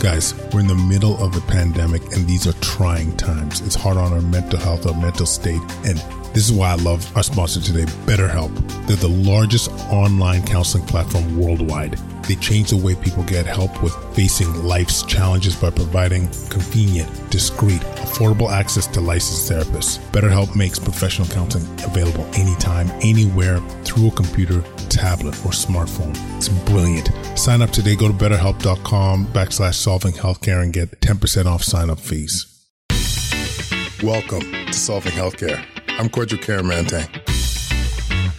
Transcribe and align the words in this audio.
Guys, 0.00 0.32
we're 0.52 0.60
in 0.60 0.68
the 0.68 0.76
middle 0.76 1.20
of 1.20 1.36
a 1.36 1.40
pandemic 1.40 2.02
and 2.12 2.24
these 2.28 2.46
are 2.46 2.52
trying 2.60 3.16
times. 3.16 3.60
It's 3.62 3.74
hard 3.74 3.96
on 3.96 4.12
our 4.12 4.20
mental 4.20 4.56
health, 4.56 4.86
our 4.86 4.94
mental 4.94 5.26
state, 5.26 5.60
and 5.84 5.98
this 6.34 6.48
is 6.48 6.52
why 6.52 6.70
I 6.70 6.74
love 6.76 7.16
our 7.16 7.24
sponsor 7.24 7.60
today, 7.60 7.84
BetterHelp. 8.06 8.54
They're 8.86 8.96
the 8.96 9.08
largest 9.08 9.72
online 9.90 10.46
counseling 10.46 10.86
platform 10.86 11.36
worldwide. 11.36 11.98
They 12.28 12.36
change 12.36 12.70
the 12.70 12.76
way 12.76 12.94
people 12.94 13.24
get 13.24 13.46
help 13.46 13.82
with 13.82 13.94
facing 14.14 14.62
life's 14.62 15.02
challenges 15.02 15.56
by 15.56 15.70
providing 15.70 16.28
convenient, 16.50 17.08
discreet, 17.30 17.80
affordable 17.80 18.50
access 18.50 18.86
to 18.88 19.00
licensed 19.00 19.50
therapists. 19.50 19.98
BetterHelp 20.12 20.54
makes 20.54 20.78
professional 20.78 21.26
counseling 21.28 21.66
available 21.84 22.26
anytime, 22.34 22.90
anywhere, 23.00 23.60
through 23.82 24.08
a 24.08 24.12
computer, 24.12 24.60
tablet, 24.90 25.34
or 25.46 25.52
smartphone. 25.52 26.14
It's 26.36 26.50
brilliant. 26.50 27.10
Sign 27.38 27.62
up 27.62 27.70
today. 27.70 27.96
Go 27.96 28.08
to 28.08 28.14
betterhelp.com 28.14 29.26
backslash 29.28 29.74
solving 29.88 30.12
healthcare 30.12 30.62
and 30.62 30.74
get 30.74 31.00
10% 31.00 31.46
off 31.46 31.64
sign 31.64 31.88
up 31.88 31.98
fees. 31.98 32.62
Welcome 34.02 34.42
to 34.42 34.72
Solving 34.74 35.12
Healthcare. 35.12 35.64
I'm 35.98 36.10
Kwadwo 36.10 36.36
Kyeremanteng. 36.36 37.08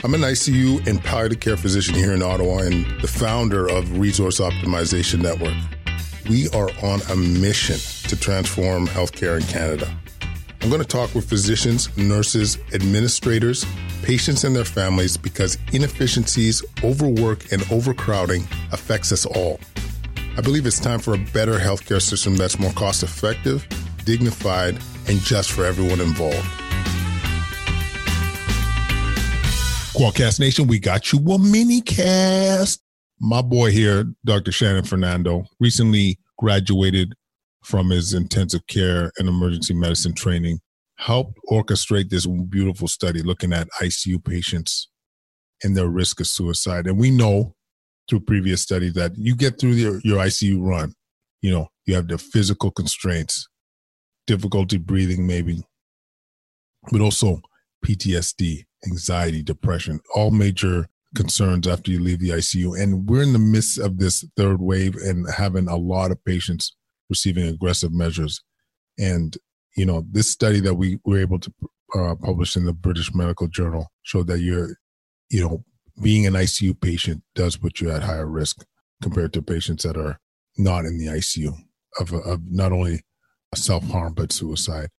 I'm 0.03 0.13
an 0.13 0.21
ICU 0.21 0.85
and 0.85 1.03
palliative 1.03 1.39
care 1.39 1.57
physician 1.57 1.95
here 1.95 2.13
in 2.13 2.21
Ottawa 2.21 2.59
and 2.59 2.85
the 3.01 3.07
founder 3.07 3.67
of 3.67 3.97
Resource 3.97 4.39
Optimization 4.39 5.23
Network. 5.23 5.55
We 6.29 6.49
are 6.49 6.69
on 6.83 7.01
a 7.09 7.15
mission 7.15 7.79
to 8.09 8.15
transform 8.15 8.85
healthcare 8.85 9.41
in 9.41 9.47
Canada. 9.47 9.91
I'm 10.61 10.69
going 10.69 10.83
to 10.83 10.87
talk 10.87 11.15
with 11.15 11.27
physicians, 11.27 11.97
nurses, 11.97 12.59
administrators, 12.75 13.65
patients, 14.03 14.43
and 14.43 14.55
their 14.55 14.65
families 14.65 15.17
because 15.17 15.57
inefficiencies, 15.73 16.63
overwork, 16.83 17.51
and 17.51 17.63
overcrowding 17.71 18.43
affects 18.71 19.11
us 19.11 19.25
all. 19.25 19.59
I 20.39 20.41
believe 20.41 20.65
it's 20.65 20.79
time 20.79 20.99
for 20.99 21.13
a 21.13 21.17
better 21.17 21.55
healthcare 21.55 22.01
system 22.01 22.37
that's 22.37 22.57
more 22.59 22.71
cost 22.71 23.03
effective, 23.03 23.67
dignified, 24.05 24.79
and 25.09 25.19
just 25.19 25.51
for 25.51 25.65
everyone 25.65 25.99
involved. 25.99 26.37
Quadcast 29.93 30.39
Nation, 30.39 30.67
we 30.67 30.79
got 30.79 31.11
you 31.11 31.19
a 31.19 31.37
mini 31.37 31.81
cast. 31.81 32.81
My 33.19 33.41
boy 33.41 33.71
here, 33.71 34.05
Dr. 34.23 34.53
Shannon 34.53 34.85
Fernando, 34.85 35.43
recently 35.59 36.17
graduated 36.37 37.15
from 37.65 37.89
his 37.89 38.13
intensive 38.13 38.65
care 38.67 39.11
and 39.17 39.27
emergency 39.27 39.73
medicine 39.73 40.13
training, 40.13 40.61
helped 40.99 41.37
orchestrate 41.51 42.07
this 42.07 42.25
beautiful 42.25 42.87
study 42.87 43.21
looking 43.21 43.51
at 43.51 43.67
ICU 43.81 44.23
patients 44.23 44.87
and 45.65 45.75
their 45.75 45.89
risk 45.89 46.21
of 46.21 46.27
suicide. 46.27 46.87
And 46.87 46.97
we 46.97 47.11
know 47.11 47.55
through 48.09 48.21
previous 48.21 48.61
studies 48.61 48.93
that 48.93 49.11
you 49.17 49.35
get 49.35 49.59
through 49.59 49.71
your, 49.71 50.01
your 50.03 50.17
ICU 50.17 50.61
run, 50.61 50.93
you 51.41 51.51
know, 51.51 51.67
you 51.85 51.95
have 51.95 52.07
the 52.07 52.17
physical 52.17 52.71
constraints, 52.71 53.47
difficulty 54.27 54.77
breathing, 54.77 55.25
maybe, 55.25 55.63
but 56.91 57.01
also 57.01 57.41
PTSD, 57.85 58.65
anxiety, 58.85 59.41
depression, 59.41 59.99
all 60.13 60.31
major 60.31 60.87
concerns 61.15 61.67
after 61.67 61.91
you 61.91 61.99
leave 61.99 62.19
the 62.19 62.29
ICU. 62.29 62.81
And 62.81 63.07
we're 63.07 63.23
in 63.23 63.33
the 63.33 63.39
midst 63.39 63.79
of 63.79 63.97
this 63.97 64.25
third 64.35 64.61
wave 64.61 64.95
and 64.95 65.25
having 65.31 65.67
a 65.67 65.75
lot 65.75 66.11
of 66.11 66.23
patients 66.23 66.75
receiving 67.09 67.47
aggressive 67.47 67.91
measures. 67.91 68.41
And, 68.97 69.35
you 69.75 69.85
know, 69.85 70.05
this 70.11 70.29
study 70.29 70.59
that 70.61 70.75
we 70.75 70.99
were 71.05 71.19
able 71.19 71.39
to 71.39 71.53
uh, 71.95 72.15
publish 72.15 72.55
in 72.55 72.65
the 72.65 72.73
British 72.73 73.13
Medical 73.13 73.47
Journal 73.47 73.87
showed 74.03 74.27
that 74.27 74.39
you're, 74.39 74.77
you 75.29 75.41
know, 75.41 75.63
being 76.01 76.25
an 76.25 76.33
ICU 76.33 76.79
patient 76.79 77.23
does 77.35 77.57
put 77.57 77.79
you 77.79 77.91
at 77.91 78.03
higher 78.03 78.27
risk 78.27 78.65
compared 79.01 79.33
to 79.33 79.41
patients 79.41 79.83
that 79.83 79.97
are 79.97 80.19
not 80.57 80.85
in 80.85 80.97
the 80.97 81.07
ICU 81.07 81.53
of, 81.99 82.13
of 82.13 82.41
not 82.49 82.71
only 82.71 83.01
self 83.55 83.83
harm, 83.89 84.13
but 84.13 84.31
suicide. 84.31 84.89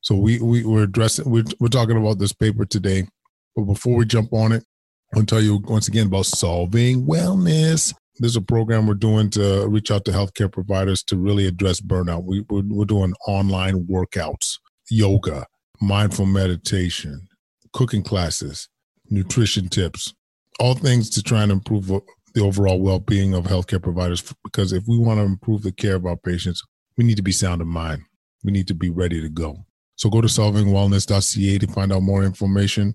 So 0.00 0.16
we, 0.16 0.40
we 0.40 0.64
we're 0.64 0.84
addressing 0.84 1.30
we're, 1.30 1.44
we're 1.58 1.68
talking 1.68 1.96
about 1.96 2.18
this 2.18 2.32
paper 2.32 2.64
today, 2.64 3.06
but 3.54 3.64
before 3.64 3.96
we 3.96 4.06
jump 4.06 4.32
on 4.32 4.52
it, 4.52 4.64
I 5.12 5.18
want 5.18 5.28
to 5.28 5.34
tell 5.34 5.42
you 5.42 5.58
once 5.64 5.88
again 5.88 6.06
about 6.06 6.26
solving 6.26 7.06
wellness. 7.06 7.94
There's 8.18 8.36
a 8.36 8.42
program 8.42 8.86
we're 8.86 8.94
doing 8.94 9.30
to 9.30 9.66
reach 9.68 9.90
out 9.90 10.04
to 10.04 10.10
healthcare 10.10 10.52
providers 10.52 11.02
to 11.04 11.16
really 11.16 11.46
address 11.46 11.80
burnout. 11.80 12.24
We, 12.24 12.44
we're, 12.50 12.62
we're 12.66 12.84
doing 12.84 13.14
online 13.26 13.86
workouts, 13.86 14.58
yoga, 14.90 15.46
mindful 15.80 16.26
meditation, 16.26 17.28
cooking 17.72 18.02
classes, 18.02 18.68
nutrition 19.08 19.68
tips, 19.68 20.14
all 20.60 20.74
things 20.74 21.10
to 21.10 21.22
try 21.22 21.42
and 21.42 21.50
improve 21.50 21.86
the 21.88 22.40
overall 22.40 22.80
well-being 22.80 23.34
of 23.34 23.44
healthcare 23.44 23.82
providers. 23.82 24.22
Because 24.44 24.72
if 24.72 24.84
we 24.86 24.98
want 24.98 25.18
to 25.18 25.24
improve 25.24 25.62
the 25.62 25.72
care 25.72 25.96
of 25.96 26.06
our 26.06 26.16
patients, 26.16 26.62
we 26.96 27.04
need 27.04 27.16
to 27.16 27.22
be 27.22 27.32
sound 27.32 27.60
of 27.60 27.66
mind. 27.66 28.02
We 28.44 28.52
need 28.52 28.68
to 28.68 28.74
be 28.74 28.90
ready 28.90 29.20
to 29.20 29.28
go. 29.28 29.64
So 29.96 30.08
go 30.08 30.20
to 30.20 30.28
solvingwellness.ca 30.28 31.58
to 31.58 31.66
find 31.66 31.92
out 31.92 32.02
more 32.02 32.22
information. 32.22 32.94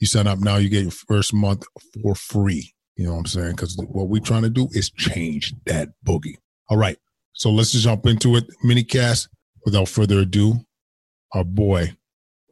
You 0.00 0.06
sign 0.06 0.26
up 0.26 0.40
now, 0.40 0.56
you 0.56 0.68
get 0.68 0.82
your 0.82 0.90
first 0.90 1.32
month 1.32 1.64
for 2.02 2.14
free. 2.14 2.72
You 2.96 3.06
know 3.06 3.12
what 3.12 3.20
I'm 3.20 3.26
saying? 3.26 3.50
Because 3.52 3.76
what 3.76 4.08
we're 4.08 4.20
trying 4.20 4.42
to 4.42 4.50
do 4.50 4.68
is 4.72 4.90
change 4.90 5.54
that 5.66 5.90
boogie. 6.04 6.36
All 6.68 6.76
right. 6.76 6.98
So 7.34 7.50
let's 7.50 7.72
just 7.72 7.84
jump 7.84 8.06
into 8.06 8.36
it. 8.36 8.44
Minicast. 8.64 9.28
Without 9.64 9.88
further 9.88 10.18
ado, 10.18 10.56
our 11.34 11.44
boy, 11.44 11.92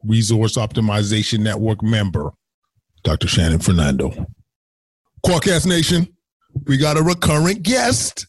Resource 0.05 0.55
Optimization 0.55 1.39
Network 1.39 1.83
member, 1.83 2.31
Dr. 3.03 3.27
Shannon 3.27 3.59
Fernando. 3.59 4.27
Quadcast 5.25 5.67
Nation, 5.67 6.07
we 6.65 6.77
got 6.77 6.97
a 6.97 7.03
recurrent 7.03 7.61
guest, 7.61 8.25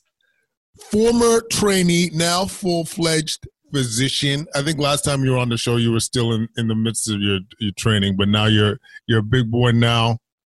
former 0.91 1.41
trainee, 1.51 2.11
now 2.13 2.45
full 2.45 2.85
fledged 2.85 3.47
physician. 3.73 4.47
I 4.55 4.61
think 4.61 4.79
last 4.79 5.03
time 5.03 5.25
you 5.25 5.31
were 5.31 5.39
on 5.39 5.49
the 5.49 5.57
show, 5.57 5.77
you 5.77 5.91
were 5.91 6.01
still 6.01 6.33
in, 6.33 6.49
in 6.59 6.69
the 6.69 6.75
midst 6.75 7.11
of 7.11 7.19
your, 7.21 7.41
your 7.59 7.73
training, 7.79 8.17
but 8.17 8.29
now 8.29 8.45
you're 8.45 8.79
you're 9.07 9.21
a 9.21 9.23
big 9.23 9.51
boy 9.51 9.71
now. 9.71 10.19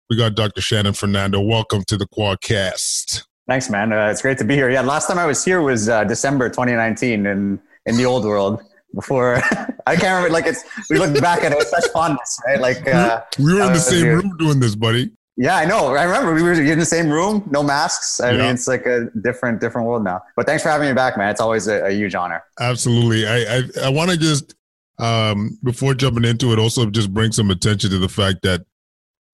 We 0.09 0.17
got 0.17 0.33
Dr. 0.33 0.59
Shannon 0.59 0.93
Fernando. 0.93 1.39
Welcome 1.39 1.83
to 1.85 1.97
the 1.97 2.07
Quadcast. 2.07 3.25
Thanks, 3.47 3.69
man. 3.69 3.93
Uh, 3.93 4.07
it's 4.07 4.23
great 4.23 4.39
to 4.39 4.43
be 4.43 4.55
here. 4.55 4.71
Yeah, 4.71 4.81
last 4.81 5.07
time 5.07 5.19
I 5.19 5.27
was 5.27 5.45
here 5.45 5.61
was 5.61 5.87
uh, 5.87 6.03
December 6.03 6.49
2019 6.49 7.27
in 7.27 7.59
in 7.85 7.97
the 7.97 8.05
old 8.05 8.25
world. 8.25 8.63
Before 8.95 9.35
I 9.85 9.95
can't 9.95 10.03
remember, 10.03 10.29
like 10.31 10.47
it's 10.47 10.63
we 10.89 10.97
look 10.97 11.19
back 11.21 11.43
at 11.43 11.51
it 11.51 11.59
with 11.59 11.67
such 11.67 11.87
fondness, 11.91 12.39
right? 12.47 12.59
Like 12.59 12.87
uh, 12.87 13.21
we 13.37 13.53
were 13.53 13.61
in 13.61 13.73
the 13.73 13.79
same 13.79 14.07
room 14.07 14.35
doing 14.37 14.59
this, 14.59 14.75
buddy. 14.75 15.11
Yeah, 15.35 15.57
I 15.57 15.65
know. 15.65 15.95
I 15.95 16.03
remember 16.03 16.33
we 16.33 16.43
were 16.43 16.53
in 16.53 16.77
the 16.77 16.85
same 16.85 17.09
room, 17.09 17.47
no 17.51 17.63
masks. 17.63 18.19
I 18.19 18.31
yeah. 18.31 18.37
mean, 18.37 18.53
it's 18.53 18.67
like 18.67 18.85
a 18.85 19.07
different, 19.21 19.59
different 19.61 19.87
world 19.87 20.03
now. 20.03 20.21
But 20.35 20.45
thanks 20.45 20.61
for 20.61 20.69
having 20.69 20.87
me 20.87 20.93
back, 20.93 21.17
man. 21.17 21.29
It's 21.29 21.41
always 21.41 21.67
a, 21.67 21.85
a 21.87 21.91
huge 21.91 22.13
honor. 22.13 22.43
Absolutely. 22.59 23.25
I, 23.25 23.57
I, 23.57 23.61
I 23.85 23.89
want 23.89 24.11
to 24.11 24.17
just, 24.17 24.53
um, 24.99 25.57
before 25.63 25.95
jumping 25.95 26.25
into 26.25 26.53
it, 26.53 26.59
also 26.59 26.87
just 26.89 27.11
bring 27.11 27.31
some 27.31 27.49
attention 27.49 27.89
to 27.89 27.97
the 27.97 28.09
fact 28.09 28.43
that 28.43 28.61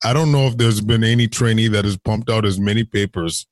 I 0.04 0.14
don't 0.14 0.32
know 0.32 0.48
if 0.48 0.58
there's 0.58 0.80
been 0.80 1.04
any 1.04 1.28
trainee 1.28 1.68
that 1.68 1.84
has 1.84 1.98
pumped 1.98 2.30
out 2.30 2.46
as 2.46 2.60
many 2.60 2.86
papers 2.86 3.46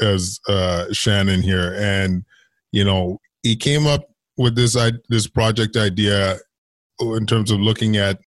as 0.00 0.38
uh, 0.48 0.86
Shannon 0.92 1.42
here, 1.42 1.74
and 1.76 2.24
you 2.70 2.84
know, 2.84 3.18
he 3.42 3.56
came 3.56 3.86
up 3.86 4.08
with 4.36 4.54
this 4.54 4.76
this 5.08 5.26
project 5.26 5.76
idea 5.76 6.36
in 7.00 7.26
terms 7.26 7.50
of 7.50 7.60
looking 7.60 7.96
at, 7.96 8.20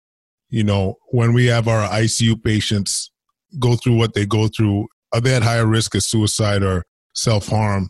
you 0.49 0.63
know, 0.63 0.95
when 1.09 1.33
we 1.33 1.45
have 1.45 1.67
our 1.67 1.87
ICU 1.89 2.43
patients 2.43 3.11
go 3.57 3.75
through 3.75 3.95
what 3.95 4.13
they 4.13 4.25
go 4.25 4.47
through, 4.47 4.87
are 5.13 5.21
they 5.21 5.35
at 5.35 5.43
higher 5.43 5.65
risk 5.65 5.95
of 5.95 6.03
suicide 6.03 6.63
or 6.63 6.85
self 7.13 7.47
harm? 7.47 7.89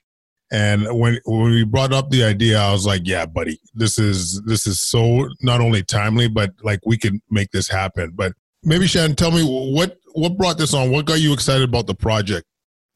And 0.52 0.88
when 0.98 1.20
when 1.26 1.52
we 1.52 1.64
brought 1.64 1.94
up 1.94 2.10
the 2.10 2.24
idea, 2.24 2.60
I 2.60 2.72
was 2.72 2.86
like, 2.86 3.02
"Yeah, 3.06 3.26
buddy, 3.28 3.60
this 3.76 4.00
is 4.00 4.42
this 4.44 4.66
is 4.66 4.82
so 4.82 5.30
not 5.42 5.62
only 5.62 5.84
timely, 5.84 6.28
but 6.28 6.52
like 6.64 6.80
we 6.86 6.98
can 6.98 7.22
make 7.30 7.52
this 7.52 7.70
happen." 7.70 8.14
But 8.16 8.34
maybe 8.64 8.88
Shannon, 8.88 9.16
tell 9.16 9.32
me 9.32 9.44
what 9.44 9.98
what 10.14 10.38
brought 10.38 10.58
this 10.58 10.74
on. 10.74 10.90
What 10.90 11.06
got 11.06 11.20
you 11.20 11.34
excited 11.34 11.70
about 11.70 11.86
the 11.86 11.94
project? 11.94 12.48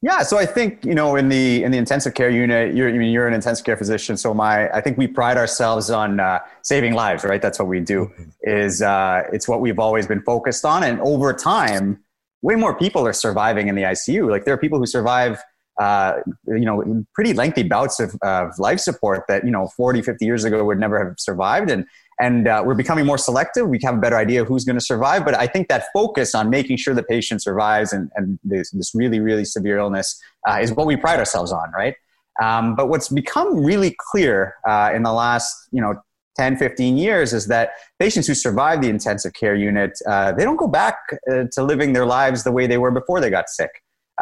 Yeah, 0.02 0.22
so 0.22 0.36
I 0.36 0.44
think 0.44 0.84
you 0.84 0.94
know 0.94 1.16
in 1.16 1.30
the 1.30 1.64
in 1.64 1.70
the 1.70 1.78
intensive 1.78 2.12
care 2.12 2.28
unit, 2.28 2.74
you're 2.74 2.90
I 2.90 2.92
mean, 2.92 3.10
you're 3.10 3.26
an 3.26 3.32
intensive 3.32 3.64
care 3.64 3.76
physician. 3.76 4.18
So 4.18 4.34
my 4.34 4.68
I 4.70 4.82
think 4.82 4.98
we 4.98 5.06
pride 5.06 5.38
ourselves 5.38 5.88
on 5.88 6.20
uh, 6.20 6.40
saving 6.60 6.92
lives, 6.92 7.24
right? 7.24 7.40
That's 7.40 7.58
what 7.58 7.68
we 7.68 7.80
do. 7.80 8.06
Mm-hmm. 8.06 8.30
Is 8.42 8.82
uh, 8.82 9.22
it's 9.32 9.48
what 9.48 9.62
we've 9.62 9.78
always 9.78 10.06
been 10.06 10.20
focused 10.20 10.66
on, 10.66 10.82
and 10.82 11.00
over 11.00 11.32
time, 11.32 12.03
way 12.44 12.54
more 12.56 12.76
people 12.76 13.06
are 13.06 13.14
surviving 13.14 13.68
in 13.68 13.74
the 13.74 13.82
ICU. 13.82 14.30
Like 14.30 14.44
there 14.44 14.52
are 14.52 14.58
people 14.58 14.78
who 14.78 14.84
survive, 14.84 15.42
uh, 15.80 16.16
you 16.46 16.66
know, 16.66 17.04
pretty 17.14 17.32
lengthy 17.32 17.62
bouts 17.62 17.98
of, 17.98 18.14
of, 18.20 18.58
life 18.58 18.80
support 18.80 19.24
that, 19.28 19.46
you 19.46 19.50
know, 19.50 19.68
40, 19.68 20.02
50 20.02 20.24
years 20.26 20.44
ago 20.44 20.62
would 20.62 20.78
never 20.78 21.02
have 21.02 21.14
survived. 21.18 21.70
And, 21.70 21.86
and 22.20 22.46
uh, 22.46 22.62
we're 22.64 22.74
becoming 22.74 23.06
more 23.06 23.16
selective. 23.16 23.66
We 23.66 23.80
have 23.82 23.94
a 23.94 23.98
better 23.98 24.18
idea 24.18 24.42
of 24.42 24.46
who's 24.46 24.64
going 24.64 24.78
to 24.78 24.84
survive. 24.84 25.24
But 25.24 25.34
I 25.34 25.46
think 25.46 25.68
that 25.68 25.86
focus 25.94 26.34
on 26.34 26.50
making 26.50 26.76
sure 26.76 26.92
the 26.92 27.02
patient 27.02 27.42
survives 27.42 27.94
and, 27.94 28.10
and 28.14 28.38
this, 28.44 28.70
this 28.72 28.94
really, 28.94 29.20
really 29.20 29.46
severe 29.46 29.78
illness 29.78 30.20
uh, 30.46 30.58
is 30.60 30.70
what 30.70 30.86
we 30.86 30.96
pride 30.96 31.18
ourselves 31.18 31.50
on, 31.50 31.72
right? 31.72 31.94
Um, 32.42 32.76
but 32.76 32.88
what's 32.88 33.08
become 33.08 33.64
really 33.64 33.96
clear 34.10 34.54
uh, 34.68 34.92
in 34.94 35.02
the 35.02 35.12
last, 35.12 35.68
you 35.72 35.80
know, 35.80 35.94
10, 36.36 36.56
15 36.56 36.96
years 36.96 37.32
is 37.32 37.46
that 37.46 37.70
patients 37.98 38.26
who 38.26 38.34
survive 38.34 38.80
the 38.82 38.88
intensive 38.88 39.32
care 39.34 39.54
unit, 39.54 39.98
uh, 40.06 40.32
they 40.32 40.44
don't 40.44 40.56
go 40.56 40.68
back 40.68 40.96
uh, 41.30 41.44
to 41.52 41.62
living 41.62 41.92
their 41.92 42.06
lives 42.06 42.44
the 42.44 42.52
way 42.52 42.66
they 42.66 42.78
were 42.78 42.90
before 42.90 43.20
they 43.20 43.30
got 43.30 43.48
sick. 43.48 43.70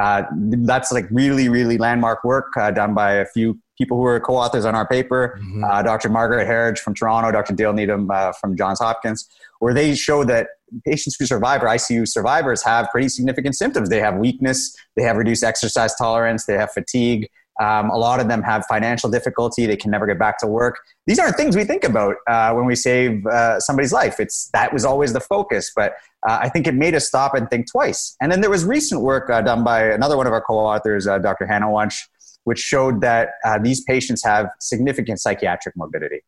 Uh, 0.01 0.23
that's 0.65 0.91
like 0.91 1.05
really, 1.11 1.49
really 1.49 1.77
landmark 1.77 2.25
work 2.25 2.57
uh, 2.57 2.71
done 2.71 2.95
by 2.95 3.15
a 3.15 3.27
few 3.27 3.59
people 3.77 3.97
who 3.97 4.05
are 4.05 4.21
co-authors 4.21 4.65
on 4.65 4.75
our 4.75 4.87
paper, 4.87 5.39
mm-hmm. 5.41 5.65
uh, 5.65 5.83
Dr. 5.83 6.09
Margaret 6.09 6.47
Herridge 6.47 6.79
from 6.79 6.95
Toronto, 6.95 7.31
Dr. 7.31 7.55
Dale 7.55 7.73
Needham 7.73 8.11
uh, 8.11 8.33
from 8.33 8.57
Johns 8.57 8.79
Hopkins, 8.79 9.29
where 9.59 9.75
they 9.75 9.95
show 9.95 10.25
that 10.25 10.49
patients 10.87 11.17
who 11.19 11.27
survive 11.27 11.63
or 11.63 11.67
ICU 11.67 12.09
survivors 12.09 12.63
have 12.63 12.89
pretty 12.91 13.09
significant 13.09 13.55
symptoms. 13.55 13.89
They 13.91 14.01
have 14.01 14.17
weakness, 14.17 14.75
they 14.97 15.03
have 15.03 15.17
reduced 15.17 15.45
exercise 15.45 15.95
tolerance, 15.95 16.47
they 16.47 16.55
have 16.55 16.73
fatigue, 16.73 17.29
um, 17.61 17.91
a 17.91 17.97
lot 17.97 18.21
of 18.21 18.29
them 18.29 18.43
have 18.43 18.65
financial 18.67 19.11
difficulty. 19.11 19.67
They 19.67 19.77
can 19.77 19.91
never 19.91 20.07
get 20.07 20.19
back 20.19 20.39
to 20.39 20.47
work. 20.47 20.79
These 21.07 21.19
aren't 21.19 21.37
things 21.37 21.55
we 21.57 21.65
think 21.65 21.85
about 21.85 22.17
uh, 22.27 22.53
when 22.53 22.65
we 22.65 22.75
save 22.75 23.27
uh, 23.27 23.61
somebody's 23.61 23.93
life. 23.93 24.19
It's 24.19 24.49
that 24.55 24.73
was 24.73 24.85
always 24.85 25.13
the 25.13 25.21
focus, 25.21 25.71
but 25.75 25.93
uh, 26.27 26.39
I 26.41 26.49
think 26.49 26.67
it 26.67 26.75
made 26.75 26.95
us 26.95 27.07
stop 27.07 27.35
and 27.35 27.49
think 27.51 27.71
twice. 27.71 28.17
And 28.21 28.33
then 28.33 28.41
there 28.41 28.51
was 28.51 28.65
recent 28.65 29.03
work 29.03 29.29
uh, 29.29 29.43
done 29.43 29.65
by 29.65 29.85
another 29.85 30.17
one 30.17 30.27
of 30.27 30.33
our 30.33 30.41
co-authors, 30.41 31.07
uh, 31.07 31.19
Dr. 31.19 31.47
Hannah 31.47 31.71
Wunsch, 31.71 32.03
which 32.45 32.59
showed 32.59 33.01
that 33.03 33.31
uh, 33.45 33.59
these 33.59 33.83
patients 33.83 34.25
have 34.25 34.49
significant 34.61 35.21
psychiatric 35.21 35.77
morbidity. 35.77 36.21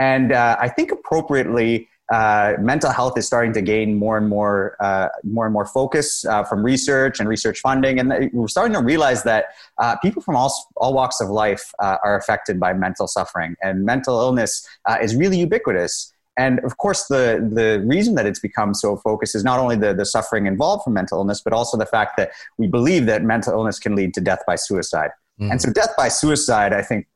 And 0.00 0.32
I 0.32 0.68
think 0.68 0.92
appropriately, 0.92 1.88
uh, 2.10 2.54
mental 2.58 2.90
health 2.90 3.18
is 3.18 3.26
starting 3.26 3.52
to 3.52 3.60
gain 3.60 3.94
more 3.94 4.16
and 4.16 4.28
more, 4.28 4.76
uh, 4.80 5.08
more 5.24 5.44
and 5.44 5.52
more 5.52 5.66
focus 5.66 6.24
uh, 6.24 6.42
from 6.42 6.62
research 6.62 7.20
and 7.20 7.28
research 7.28 7.60
funding, 7.60 7.98
and 7.98 8.30
we're 8.32 8.48
starting 8.48 8.72
to 8.72 8.82
realize 8.82 9.24
that 9.24 9.46
uh, 9.78 9.96
people 9.98 10.22
from 10.22 10.34
all 10.34 10.52
all 10.76 10.94
walks 10.94 11.20
of 11.20 11.28
life 11.28 11.72
uh, 11.80 11.98
are 12.02 12.16
affected 12.16 12.58
by 12.58 12.72
mental 12.72 13.06
suffering, 13.06 13.56
and 13.62 13.84
mental 13.84 14.18
illness 14.20 14.66
uh, 14.86 14.96
is 15.02 15.14
really 15.16 15.38
ubiquitous. 15.38 16.12
And 16.38 16.60
of 16.60 16.78
course, 16.78 17.06
the 17.08 17.46
the 17.52 17.84
reason 17.84 18.14
that 18.14 18.24
it's 18.24 18.40
become 18.40 18.72
so 18.72 18.96
focused 18.96 19.34
is 19.34 19.44
not 19.44 19.58
only 19.58 19.76
the 19.76 19.92
the 19.92 20.06
suffering 20.06 20.46
involved 20.46 20.84
from 20.84 20.94
mental 20.94 21.18
illness, 21.18 21.42
but 21.42 21.52
also 21.52 21.76
the 21.76 21.86
fact 21.86 22.16
that 22.16 22.30
we 22.56 22.66
believe 22.68 23.04
that 23.06 23.22
mental 23.22 23.52
illness 23.52 23.78
can 23.78 23.94
lead 23.94 24.14
to 24.14 24.20
death 24.22 24.40
by 24.46 24.56
suicide. 24.56 25.10
Mm. 25.40 25.52
And 25.52 25.62
so, 25.62 25.70
death 25.70 25.92
by 25.96 26.08
suicide, 26.08 26.72
I 26.72 26.82
think, 26.82 27.06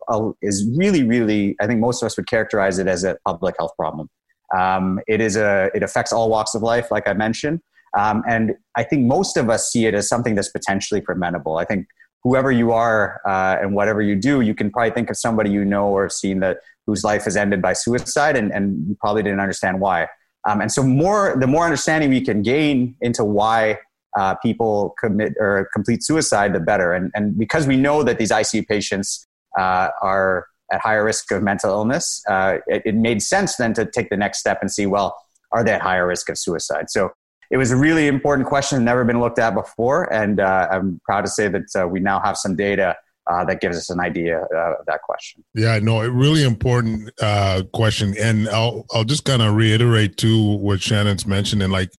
is 0.42 0.68
really, 0.76 1.02
really. 1.02 1.56
I 1.60 1.66
think 1.66 1.80
most 1.80 2.02
of 2.02 2.06
us 2.06 2.16
would 2.16 2.26
characterize 2.26 2.78
it 2.78 2.86
as 2.86 3.04
a 3.04 3.16
public 3.24 3.54
health 3.58 3.72
problem. 3.76 4.10
Um, 4.56 5.00
it 5.06 5.20
is 5.20 5.36
a 5.36 5.70
it 5.74 5.82
affects 5.82 6.12
all 6.12 6.28
walks 6.28 6.54
of 6.54 6.62
life, 6.62 6.90
like 6.90 7.08
I 7.08 7.12
mentioned, 7.12 7.60
um, 7.96 8.22
and 8.28 8.52
I 8.76 8.82
think 8.82 9.06
most 9.06 9.36
of 9.36 9.50
us 9.50 9.70
see 9.70 9.86
it 9.86 9.94
as 9.94 10.08
something 10.08 10.34
that's 10.34 10.50
potentially 10.50 11.00
preventable. 11.00 11.58
I 11.58 11.64
think 11.64 11.86
whoever 12.22 12.52
you 12.52 12.72
are 12.72 13.20
uh, 13.26 13.56
and 13.60 13.74
whatever 13.74 14.00
you 14.00 14.14
do, 14.16 14.40
you 14.40 14.54
can 14.54 14.70
probably 14.70 14.92
think 14.92 15.10
of 15.10 15.16
somebody 15.16 15.50
you 15.50 15.64
know 15.64 15.88
or 15.88 16.04
have 16.04 16.12
seen 16.12 16.40
that 16.40 16.58
whose 16.86 17.04
life 17.04 17.26
is 17.26 17.36
ended 17.36 17.62
by 17.62 17.72
suicide, 17.72 18.36
and, 18.36 18.52
and 18.52 18.88
you 18.88 18.96
probably 19.00 19.22
didn't 19.22 19.40
understand 19.40 19.80
why. 19.80 20.08
Um, 20.48 20.60
and 20.60 20.72
so, 20.72 20.82
more 20.82 21.36
the 21.38 21.46
more 21.46 21.64
understanding 21.64 22.10
we 22.10 22.20
can 22.20 22.42
gain 22.42 22.96
into 23.00 23.24
why 23.24 23.78
uh, 24.18 24.34
people 24.36 24.94
commit 25.00 25.34
or 25.38 25.68
complete 25.72 26.02
suicide, 26.02 26.52
the 26.52 26.60
better. 26.60 26.92
And 26.92 27.10
and 27.14 27.38
because 27.38 27.66
we 27.66 27.76
know 27.76 28.02
that 28.02 28.18
these 28.18 28.30
ICU 28.30 28.66
patients 28.66 29.26
uh, 29.58 29.88
are 30.02 30.46
at 30.72 30.80
higher 30.80 31.04
risk 31.04 31.30
of 31.30 31.42
mental 31.42 31.70
illness, 31.70 32.22
uh, 32.28 32.58
it, 32.66 32.82
it, 32.86 32.94
made 32.94 33.22
sense 33.22 33.56
then 33.56 33.74
to 33.74 33.84
take 33.84 34.08
the 34.08 34.16
next 34.16 34.38
step 34.38 34.58
and 34.60 34.70
see, 34.70 34.86
well, 34.86 35.16
are 35.52 35.62
they 35.62 35.72
at 35.72 35.82
higher 35.82 36.06
risk 36.06 36.28
of 36.28 36.38
suicide? 36.38 36.90
So 36.90 37.10
it 37.50 37.58
was 37.58 37.70
a 37.70 37.76
really 37.76 38.08
important 38.08 38.48
question, 38.48 38.82
never 38.82 39.04
been 39.04 39.20
looked 39.20 39.38
at 39.38 39.54
before, 39.54 40.12
and 40.12 40.40
uh, 40.40 40.68
I'm 40.70 41.00
proud 41.04 41.26
to 41.26 41.30
say 41.30 41.48
that 41.48 41.66
uh, 41.78 41.86
we 41.86 42.00
now 42.00 42.20
have 42.20 42.36
some 42.36 42.56
data. 42.56 42.96
Uh, 43.30 43.44
that 43.44 43.60
gives 43.60 43.76
us 43.76 43.88
an 43.88 44.00
idea 44.00 44.40
uh, 44.52 44.74
of 44.80 44.84
that 44.86 45.00
question. 45.02 45.44
Yeah, 45.54 45.78
no, 45.78 46.00
a 46.00 46.10
really 46.10 46.42
important 46.42 47.08
uh, 47.22 47.62
question, 47.72 48.16
and 48.18 48.48
I'll 48.48 48.84
I'll 48.92 49.04
just 49.04 49.24
kind 49.24 49.40
of 49.40 49.54
reiterate 49.54 50.16
too 50.16 50.56
what 50.56 50.82
Shannon's 50.82 51.24
mentioned, 51.24 51.62
and 51.62 51.72
like, 51.72 51.92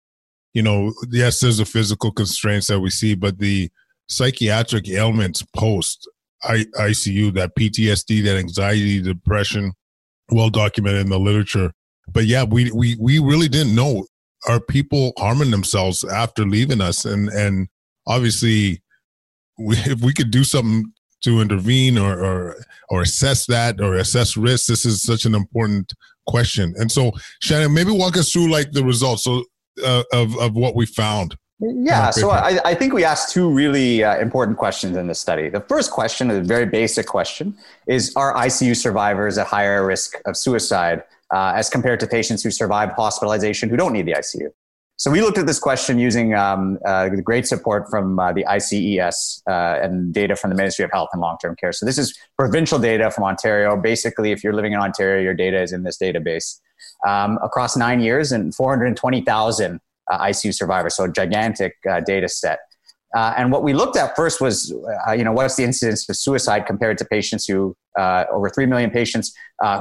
you 0.53 0.61
know, 0.61 0.91
yes, 1.09 1.39
there's 1.39 1.59
the 1.59 1.65
physical 1.65 2.11
constraints 2.11 2.67
that 2.67 2.81
we 2.81 2.89
see, 2.89 3.15
but 3.15 3.39
the 3.39 3.71
psychiatric 4.09 4.89
ailments 4.89 5.43
post 5.55 6.09
ICU, 6.45 7.34
that 7.36 7.56
PTSD, 7.56 8.24
that 8.25 8.38
anxiety, 8.38 9.01
depression, 9.01 9.74
well 10.31 10.50
documented 10.50 11.01
in 11.01 11.10
the 11.10 11.19
literature. 11.19 11.72
But 12.12 12.25
yeah, 12.25 12.44
we, 12.44 12.72
we, 12.72 12.95
we 13.00 13.19
really 13.19 13.48
didn't 13.48 13.75
know 13.75 14.06
are 14.48 14.60
people 14.60 15.13
harming 15.18 15.51
themselves 15.51 16.04
after 16.04 16.45
leaving 16.45 16.81
us? 16.81 17.06
And, 17.06 17.30
and 17.30 17.68
obviously 18.07 18.81
we, 19.57 19.78
if 19.78 20.01
we 20.01 20.13
could 20.13 20.31
do 20.31 20.44
something 20.44 20.92
to 21.24 21.40
intervene 21.40 21.98
or, 21.98 22.19
or, 22.19 22.56
or 22.90 23.01
assess 23.01 23.45
that 23.45 23.80
or 23.80 23.95
assess 23.95 24.36
risk, 24.36 24.68
this 24.68 24.86
is 24.86 25.01
such 25.01 25.25
an 25.25 25.34
important 25.36 25.94
question. 26.28 26.74
And 26.78 26.92
so 26.92 27.12
Shannon, 27.42 27.74
maybe 27.74 27.92
walk 27.92 28.18
us 28.18 28.31
through 28.31 28.51
like 28.51 28.72
the 28.72 28.84
results 28.84 29.25
uh, 29.28 30.04
of, 30.12 30.38
of 30.38 30.54
what 30.54 30.75
we 30.75 30.86
found. 30.86 31.38
Yeah, 31.65 32.10
so 32.10 32.30
I, 32.30 32.60
I, 32.65 32.75
think 32.75 32.94
we 32.94 33.06
asked 33.06 33.33
two 33.33 33.50
really 33.50 34.04
uh, 34.04 34.18
important 34.19 34.57
questions 34.57 34.98
in 34.98 35.07
this 35.07 35.19
study. 35.19 35.48
The 35.48 35.62
first 35.62 35.92
question, 35.92 36.30
a 36.30 36.42
very 36.42 36.65
basic 36.65 37.07
question, 37.07 37.57
is 37.88 38.13
Are 38.18 38.33
ICU 38.36 38.75
survivors 38.75 39.38
at 39.38 39.48
higher 39.48 39.86
risk 39.86 40.15
of 40.25 40.36
suicide 40.36 41.04
uh, 41.33 41.54
as 41.56 41.69
compared 41.69 42.01
to 42.01 42.07
patients 42.07 42.44
who 42.44 42.51
survive 42.51 42.92
hospitalization 42.92 43.69
who 43.69 43.77
don't 43.77 43.94
need 43.94 44.07
the 44.07 44.13
ICU? 44.13 44.50
So 44.98 45.10
we 45.10 45.21
looked 45.21 45.38
at 45.38 45.48
this 45.48 45.60
question 45.60 45.98
using 45.98 46.33
um, 46.33 46.80
uh, 46.86 47.10
great 47.24 47.48
support 47.48 47.89
from 47.89 48.19
uh, 48.19 48.33
the 48.33 48.45
ICES 48.45 49.42
uh, 49.50 49.80
and 49.81 50.13
data 50.13 50.36
from 50.36 50.50
the 50.50 50.56
Ministry 50.56 50.86
of 50.86 50.92
Health 50.92 51.09
and 51.13 51.21
Long 51.21 51.38
Term 51.42 51.56
Care. 51.56 51.71
So 51.71 51.86
this 51.86 51.98
is 51.98 52.18
provincial 52.38 52.77
data 52.77 53.09
from 53.09 53.24
Ontario. 53.24 53.75
Basically, 53.75 54.31
if 54.31 54.44
you're 54.44 54.54
living 54.54 54.74
in 54.74 54.80
Ontario, 54.80 55.21
your 55.21 55.33
data 55.33 55.62
is 55.62 55.71
in 55.71 55.83
this 55.83 55.98
database. 55.98 56.59
Um, 57.07 57.39
across 57.42 57.75
nine 57.75 58.01
years 58.01 58.31
and 58.31 58.54
420,000 58.54 59.75
uh, 59.75 59.80
ICU 60.11 60.53
survivors, 60.53 60.95
so 60.95 61.05
a 61.05 61.11
gigantic 61.11 61.75
uh, 61.89 62.00
data 62.01 62.27
set. 62.27 62.59
Uh, 63.15 63.33
and 63.38 63.51
what 63.51 63.63
we 63.63 63.73
looked 63.73 63.95
at 63.95 64.15
first 64.15 64.41
was, 64.41 64.73
you 65.15 65.23
know, 65.23 65.31
what's 65.31 65.55
the 65.55 65.63
incidence 65.63 66.09
of 66.09 66.15
suicide 66.15 66.65
compared 66.65 66.97
to 66.97 67.05
patients 67.05 67.45
who, 67.45 67.75
over 67.95 68.50
3 68.50 68.65
million 68.65 68.89
patients 68.89 69.31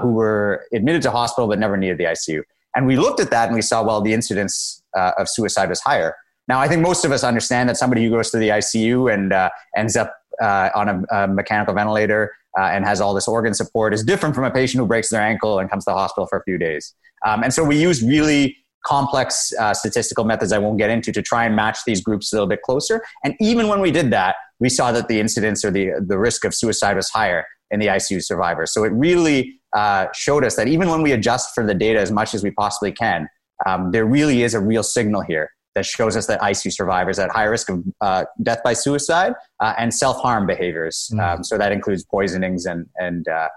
who 0.03 0.13
were 0.13 0.67
admitted 0.75 1.01
to 1.01 1.11
hospital 1.11 1.49
but 1.49 1.59
never 1.59 1.79
needed 1.79 1.97
the 1.97 2.05
ICU. 2.05 2.43
And 2.77 2.87
we 2.87 2.97
looked 2.97 3.21
at 3.21 3.31
that 3.31 3.47
and 3.47 3.55
we 3.55 3.63
saw, 3.63 3.83
well, 3.83 4.03
the 4.03 4.13
incidence 4.13 4.83
of 4.95 5.31
suicide 5.31 5.71
was 5.71 5.81
higher. 5.81 6.15
Now, 6.49 6.59
I 6.61 6.69
think 6.69 6.83
most 6.83 7.05
of 7.05 7.13
us 7.13 7.25
understand 7.25 7.69
that 7.69 7.77
somebody 7.77 8.05
who 8.05 8.11
goes 8.11 8.31
to 8.31 8.39
the 8.39 8.49
ICU 8.49 9.13
and 9.13 9.33
uh, 9.33 9.51
ends 9.77 9.97
up 9.97 10.15
uh, 10.41 10.71
on 10.75 10.89
a, 10.89 11.03
a, 11.11 11.29
mechanical 11.29 11.75
ventilator 11.75 12.35
uh, 12.59 12.65
and 12.65 12.85
has 12.85 13.01
all 13.01 13.15
this 13.15 13.29
organ 13.29 13.55
support 13.55 13.95
is 13.95 14.03
different 14.03 14.35
from 14.35 14.45
a 14.45 14.51
patient 14.51 14.81
who 14.81 14.87
breaks 14.87 15.11
their 15.11 15.23
ankle 15.23 15.59
and 15.59 15.71
comes 15.71 15.85
to 15.85 15.91
the 15.91 15.95
hospital 15.95 16.27
for 16.27 16.39
a 16.39 16.43
few 16.43 16.59
days. 16.59 16.95
Um, 17.25 17.45
and 17.45 17.55
so 17.55 17.63
we 17.63 17.81
use 17.81 18.03
really 18.03 18.57
complex 18.85 19.53
uh, 19.59 19.73
statistical 19.75 20.25
methods 20.25 20.53
I 20.53 20.59
won't 20.59 20.79
get 20.79 20.91
into 20.91 21.13
to 21.13 21.23
try 21.23 21.45
and 21.45 21.55
match 21.55 21.79
these 21.87 22.01
groups 22.01 22.33
a 22.33 22.37
little 22.37 22.49
bit 22.49 22.63
closer. 22.63 23.03
And 23.25 23.35
even 23.41 23.69
when 23.69 23.81
we 23.81 23.91
did 23.91 24.11
that, 24.11 24.37
we 24.59 24.69
saw 24.69 24.93
that 24.93 25.09
the 25.09 25.21
incidence 25.21 25.65
or 25.65 25.71
the, 25.71 25.91
the 26.07 26.19
risk 26.19 26.45
of 26.45 26.55
suicide 26.55 26.97
was 26.97 27.09
higher 27.09 27.45
in 27.71 27.81
the 27.81 27.87
ICU 27.87 28.23
survivors. 28.23 28.73
So 28.73 28.85
it 28.85 28.93
really 28.93 29.61
uh, 29.75 30.07
showed 30.15 30.45
us 30.45 30.57
that 30.57 30.69
even 30.69 30.89
when 30.89 31.03
we 31.03 31.13
adjust 31.13 31.55
for 31.55 31.67
the 31.67 31.75
data 31.75 32.01
as 32.01 32.11
much 32.11 32.35
as 32.35 32.43
we 32.43 32.51
possibly 32.51 32.93
can, 32.93 33.29
um, 33.67 33.91
there 33.93 34.05
really 34.05 34.43
is 34.43 34.55
a 34.55 34.61
real 34.61 34.83
signal 34.83 35.23
here 35.23 35.51
that 35.75 35.87
shows 35.87 36.17
us 36.17 36.27
that 36.27 36.41
ICU 36.41 36.73
survivors 36.73 37.19
at 37.19 37.31
high 37.31 37.45
risk 37.45 37.71
of 37.71 37.83
uh, 38.01 38.25
death 38.43 38.61
by 38.63 38.75
suicide 38.75 39.33
uh, 39.61 39.75
and 39.79 39.95
self-harm 39.95 40.47
behaviors. 40.47 41.11
Mm. 41.15 41.21
Um, 41.39 41.45
so 41.45 41.57
that 41.57 41.73
includes 41.73 42.05
poisonings 42.05 42.67
and 42.67 42.87
and 42.99 43.27
uh, 43.27 43.49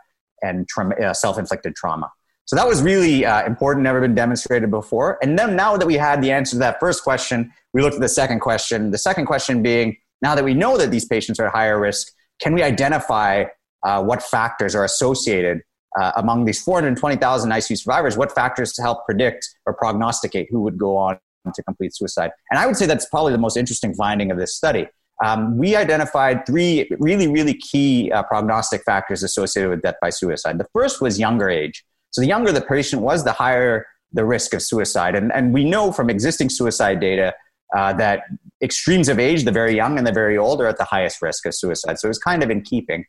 and 0.42 0.68
trauma, 0.68 0.96
uh, 0.96 1.14
self-inflicted 1.14 1.76
trauma. 1.76 2.10
So 2.46 2.56
that 2.56 2.68
was 2.68 2.84
really 2.84 3.26
uh, 3.26 3.46
important, 3.46 3.84
never 3.84 4.00
been 4.00 4.14
demonstrated 4.14 4.70
before. 4.70 5.18
And 5.22 5.38
then 5.38 5.56
now 5.56 5.78
that 5.78 5.86
we 5.86 5.96
had 5.96 6.22
the 6.22 6.32
answer 6.32 6.52
to 6.52 6.60
that 6.60 6.80
first 6.80 7.04
question, 7.04 7.52
we 7.74 7.82
looked 7.82 7.96
at 7.96 8.02
the 8.02 8.10
second 8.10 8.40
question. 8.40 8.92
The 8.92 9.00
second 9.00 9.26
question 9.26 9.64
being 9.64 9.98
now 10.22 10.36
that 10.36 10.44
we 10.44 10.54
know 10.54 10.78
that 10.78 10.92
these 10.92 11.06
patients 11.06 11.40
are 11.40 11.48
at 11.48 11.54
higher 11.54 11.80
risk, 11.80 12.12
can 12.40 12.54
we 12.54 12.62
identify 12.62 13.46
uh, 13.84 14.04
what 14.04 14.22
factors 14.22 14.76
are 14.76 14.84
associated 14.84 15.62
uh, 16.00 16.12
among 16.18 16.46
these 16.46 16.62
420,000 16.62 17.50
ICU 17.50 17.78
survivors? 17.78 18.16
What 18.16 18.34
factors 18.34 18.74
to 18.74 18.82
help 18.82 19.06
predict 19.06 19.48
or 19.66 19.74
prognosticate 19.74 20.48
who 20.52 20.62
would 20.62 20.78
go 20.78 20.98
on 20.98 21.20
to 21.52 21.64
complete 21.64 21.96
suicide? 21.96 22.32
And 22.52 22.60
I 22.60 22.68
would 22.68 22.78
say 22.78 22.86
that's 22.86 23.08
probably 23.08 23.32
the 23.32 23.40
most 23.40 23.58
interesting 23.58 23.94
finding 23.96 24.32
of 24.32 24.38
this 24.38 24.56
study. 24.56 24.88
Um, 25.24 25.58
we 25.58 25.76
identified 25.76 26.46
three 26.46 26.90
really, 27.00 27.28
really 27.28 27.54
key 27.54 28.12
uh, 28.12 28.24
prognostic 28.24 28.84
factors 28.84 29.24
associated 29.24 29.70
with 29.70 29.82
death 29.82 29.96
by 30.02 30.10
suicide. 30.10 30.58
The 30.58 30.68
first 30.74 31.02
was 31.02 31.18
younger 31.18 31.50
age. 31.50 31.84
So 32.16 32.22
the 32.22 32.28
younger 32.28 32.54
the 32.54 32.62
patient 32.62 33.02
was, 33.02 33.26
the 33.26 33.34
higher 33.34 33.86
the 34.14 34.24
risk 34.24 34.54
of 34.54 34.62
suicide. 34.62 35.16
And, 35.16 35.34
and 35.34 35.54
we 35.54 35.66
know 35.66 35.92
from 35.92 36.10
existing 36.10 36.50
suicide 36.50 37.02
data 37.02 37.34
uh, 37.76 37.92
that 37.94 38.22
extremes 38.64 39.10
of 39.10 39.20
age, 39.20 39.44
the 39.44 39.52
very 39.52 39.76
young 39.76 39.98
and 39.98 40.08
the 40.08 40.14
very 40.14 40.38
old, 40.38 40.62
are 40.62 40.68
at 40.68 40.78
the 40.78 40.86
highest 40.86 41.22
risk 41.22 41.46
of 41.46 41.54
suicide. 41.54 42.00
So 42.00 42.08
it 42.08 42.12
was 42.12 42.18
kind 42.18 42.42
of 42.42 42.50
in 42.50 42.62
keeping. 42.62 43.04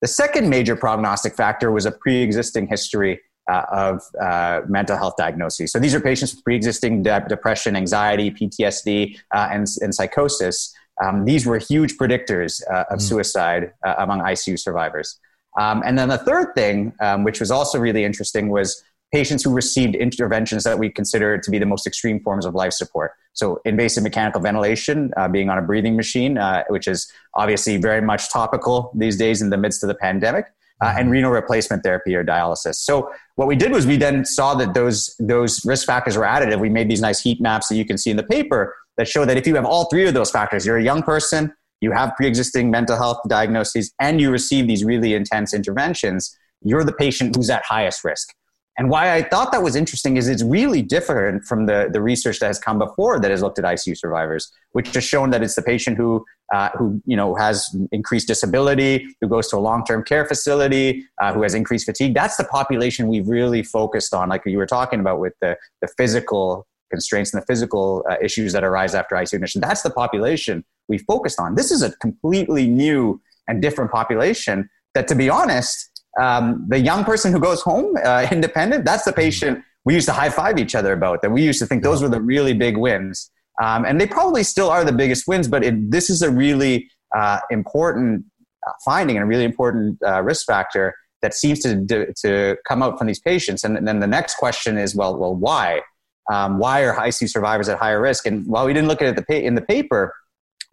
The 0.00 0.08
second 0.08 0.48
major 0.50 0.74
prognostic 0.74 1.36
factor 1.36 1.70
was 1.70 1.86
a 1.86 1.92
pre 1.92 2.20
existing 2.20 2.66
history 2.66 3.20
uh, 3.48 3.62
of 3.70 4.02
uh, 4.20 4.62
mental 4.66 4.96
health 4.96 5.14
diagnoses. 5.16 5.70
So 5.70 5.78
these 5.78 5.94
are 5.94 6.00
patients 6.00 6.34
with 6.34 6.42
pre 6.42 6.56
existing 6.56 7.04
de- 7.04 7.26
depression, 7.28 7.76
anxiety, 7.76 8.32
PTSD, 8.32 9.20
uh, 9.32 9.50
and, 9.52 9.68
and 9.80 9.94
psychosis. 9.94 10.74
Um, 11.00 11.26
these 11.26 11.46
were 11.46 11.58
huge 11.58 11.96
predictors 11.96 12.60
uh, 12.68 12.86
of 12.90 12.98
mm. 12.98 13.02
suicide 13.02 13.72
uh, 13.86 13.94
among 13.98 14.18
ICU 14.18 14.58
survivors. 14.58 15.20
Um, 15.58 15.82
and 15.84 15.98
then 15.98 16.08
the 16.08 16.18
third 16.18 16.54
thing, 16.54 16.92
um, 17.00 17.24
which 17.24 17.40
was 17.40 17.50
also 17.50 17.78
really 17.78 18.04
interesting, 18.04 18.48
was 18.48 18.82
patients 19.12 19.42
who 19.42 19.52
received 19.52 19.94
interventions 19.94 20.64
that 20.64 20.78
we 20.78 20.90
consider 20.90 21.38
to 21.38 21.50
be 21.50 21.58
the 21.58 21.66
most 21.66 21.86
extreme 21.86 22.20
forms 22.20 22.44
of 22.46 22.54
life 22.54 22.72
support. 22.72 23.12
So, 23.32 23.60
invasive 23.64 24.02
mechanical 24.02 24.40
ventilation, 24.40 25.12
uh, 25.16 25.28
being 25.28 25.48
on 25.50 25.58
a 25.58 25.62
breathing 25.62 25.96
machine, 25.96 26.38
uh, 26.38 26.64
which 26.68 26.86
is 26.86 27.10
obviously 27.34 27.76
very 27.76 28.02
much 28.02 28.30
topical 28.30 28.92
these 28.94 29.16
days 29.16 29.42
in 29.42 29.50
the 29.50 29.56
midst 29.56 29.82
of 29.82 29.88
the 29.88 29.94
pandemic. 29.94 30.46
uh, 30.80 30.94
and 30.96 31.10
renal 31.10 31.30
replacement 31.30 31.82
therapy 31.82 32.14
or 32.14 32.24
dialysis. 32.24 32.76
So 32.76 33.10
what 33.34 33.48
we 33.48 33.56
did 33.56 33.72
was 33.72 33.86
we 33.86 33.96
then 33.96 34.24
saw 34.24 34.54
that 34.54 34.74
those 34.74 35.14
those 35.18 35.64
risk 35.64 35.86
factors 35.86 36.16
were 36.16 36.24
additive. 36.24 36.60
We 36.60 36.68
made 36.68 36.88
these 36.88 37.00
nice 37.00 37.20
heat 37.20 37.40
maps 37.40 37.68
that 37.68 37.76
you 37.76 37.84
can 37.84 37.98
see 37.98 38.10
in 38.10 38.16
the 38.16 38.22
paper 38.22 38.74
that 38.96 39.08
show 39.08 39.24
that 39.24 39.36
if 39.36 39.46
you 39.46 39.54
have 39.54 39.64
all 39.64 39.86
three 39.86 40.06
of 40.06 40.14
those 40.14 40.30
factors, 40.30 40.66
you're 40.66 40.76
a 40.76 40.82
young 40.82 41.02
person, 41.02 41.52
you 41.80 41.92
have 41.92 42.14
pre-existing 42.16 42.70
mental 42.70 42.96
health 42.96 43.20
diagnoses, 43.28 43.92
and 44.00 44.20
you 44.20 44.30
receive 44.30 44.66
these 44.66 44.84
really 44.84 45.14
intense 45.14 45.54
interventions, 45.54 46.36
you're 46.62 46.84
the 46.84 46.92
patient 46.92 47.36
who's 47.36 47.50
at 47.50 47.64
highest 47.64 48.04
risk. 48.04 48.34
And 48.78 48.90
why 48.90 49.12
I 49.12 49.22
thought 49.22 49.50
that 49.50 49.62
was 49.62 49.74
interesting 49.74 50.16
is 50.16 50.28
it's 50.28 50.44
really 50.44 50.82
different 50.82 51.44
from 51.44 51.66
the, 51.66 51.88
the 51.92 52.00
research 52.00 52.38
that 52.38 52.46
has 52.46 52.60
come 52.60 52.78
before 52.78 53.18
that 53.18 53.28
has 53.28 53.42
looked 53.42 53.58
at 53.58 53.64
ICU 53.64 53.98
survivors, 53.98 54.52
which 54.70 54.94
has 54.94 55.02
shown 55.02 55.30
that 55.30 55.42
it's 55.42 55.56
the 55.56 55.62
patient 55.62 55.96
who, 55.96 56.24
uh, 56.54 56.68
who 56.78 57.02
you 57.04 57.16
know, 57.16 57.34
has 57.34 57.76
increased 57.90 58.28
disability, 58.28 59.08
who 59.20 59.26
goes 59.26 59.48
to 59.48 59.56
a 59.56 59.58
long-term 59.58 60.04
care 60.04 60.24
facility, 60.24 61.04
uh, 61.20 61.32
who 61.32 61.42
has 61.42 61.54
increased 61.54 61.86
fatigue. 61.86 62.14
That's 62.14 62.36
the 62.36 62.44
population 62.44 63.08
we've 63.08 63.26
really 63.26 63.64
focused 63.64 64.14
on, 64.14 64.28
like 64.28 64.42
you 64.46 64.58
were 64.58 64.66
talking 64.66 65.00
about 65.00 65.18
with 65.18 65.34
the, 65.40 65.56
the 65.82 65.88
physical 65.96 66.64
constraints 66.90 67.34
and 67.34 67.42
the 67.42 67.46
physical 67.46 68.06
uh, 68.08 68.14
issues 68.22 68.52
that 68.52 68.62
arise 68.62 68.94
after 68.94 69.16
ICU 69.16 69.34
admission. 69.34 69.60
That's 69.60 69.82
the 69.82 69.90
population 69.90 70.64
we 70.88 70.98
focused 70.98 71.40
on. 71.40 71.54
This 71.54 71.70
is 71.70 71.82
a 71.82 71.90
completely 71.96 72.66
new 72.66 73.20
and 73.48 73.62
different 73.62 73.90
population 73.90 74.68
that, 74.94 75.08
to 75.08 75.14
be 75.14 75.28
honest, 75.28 76.02
um, 76.20 76.66
the 76.68 76.78
young 76.78 77.04
person 77.04 77.32
who 77.32 77.40
goes 77.40 77.62
home 77.62 77.94
uh, 78.04 78.26
independent, 78.32 78.84
that's 78.84 79.04
the 79.04 79.12
patient 79.12 79.64
we 79.84 79.94
used 79.94 80.06
to 80.06 80.12
high 80.12 80.28
five 80.28 80.58
each 80.58 80.74
other 80.74 80.92
about. 80.92 81.22
That 81.22 81.30
we 81.30 81.42
used 81.42 81.60
to 81.60 81.66
think 81.66 81.82
those 81.82 82.02
were 82.02 82.08
the 82.08 82.20
really 82.20 82.52
big 82.52 82.76
wins. 82.76 83.30
Um, 83.62 83.84
and 83.84 84.00
they 84.00 84.06
probably 84.06 84.42
still 84.42 84.70
are 84.70 84.84
the 84.84 84.92
biggest 84.92 85.26
wins, 85.26 85.48
but 85.48 85.64
it, 85.64 85.90
this 85.90 86.10
is 86.10 86.22
a 86.22 86.30
really 86.30 86.90
uh, 87.16 87.40
important 87.50 88.24
uh, 88.66 88.72
finding 88.84 89.16
and 89.16 89.24
a 89.24 89.26
really 89.26 89.44
important 89.44 89.98
uh, 90.06 90.22
risk 90.22 90.46
factor 90.46 90.94
that 91.22 91.34
seems 91.34 91.60
to, 91.60 92.12
to 92.22 92.56
come 92.68 92.82
out 92.82 92.98
from 92.98 93.08
these 93.08 93.18
patients. 93.18 93.64
And, 93.64 93.88
then 93.88 93.98
the 93.98 94.06
next 94.06 94.36
question 94.36 94.78
is, 94.78 94.94
well, 94.94 95.16
well, 95.16 95.34
why? 95.34 95.80
Um, 96.30 96.58
why 96.58 96.82
are 96.82 96.94
ICU 96.94 97.28
survivors 97.28 97.68
at 97.68 97.78
higher 97.78 98.00
risk? 98.00 98.26
And 98.26 98.46
while 98.46 98.66
we 98.66 98.72
didn't 98.72 98.88
look 98.88 99.02
at 99.02 99.18
it 99.18 99.28
in 99.30 99.54
the 99.54 99.62
paper, 99.62 100.14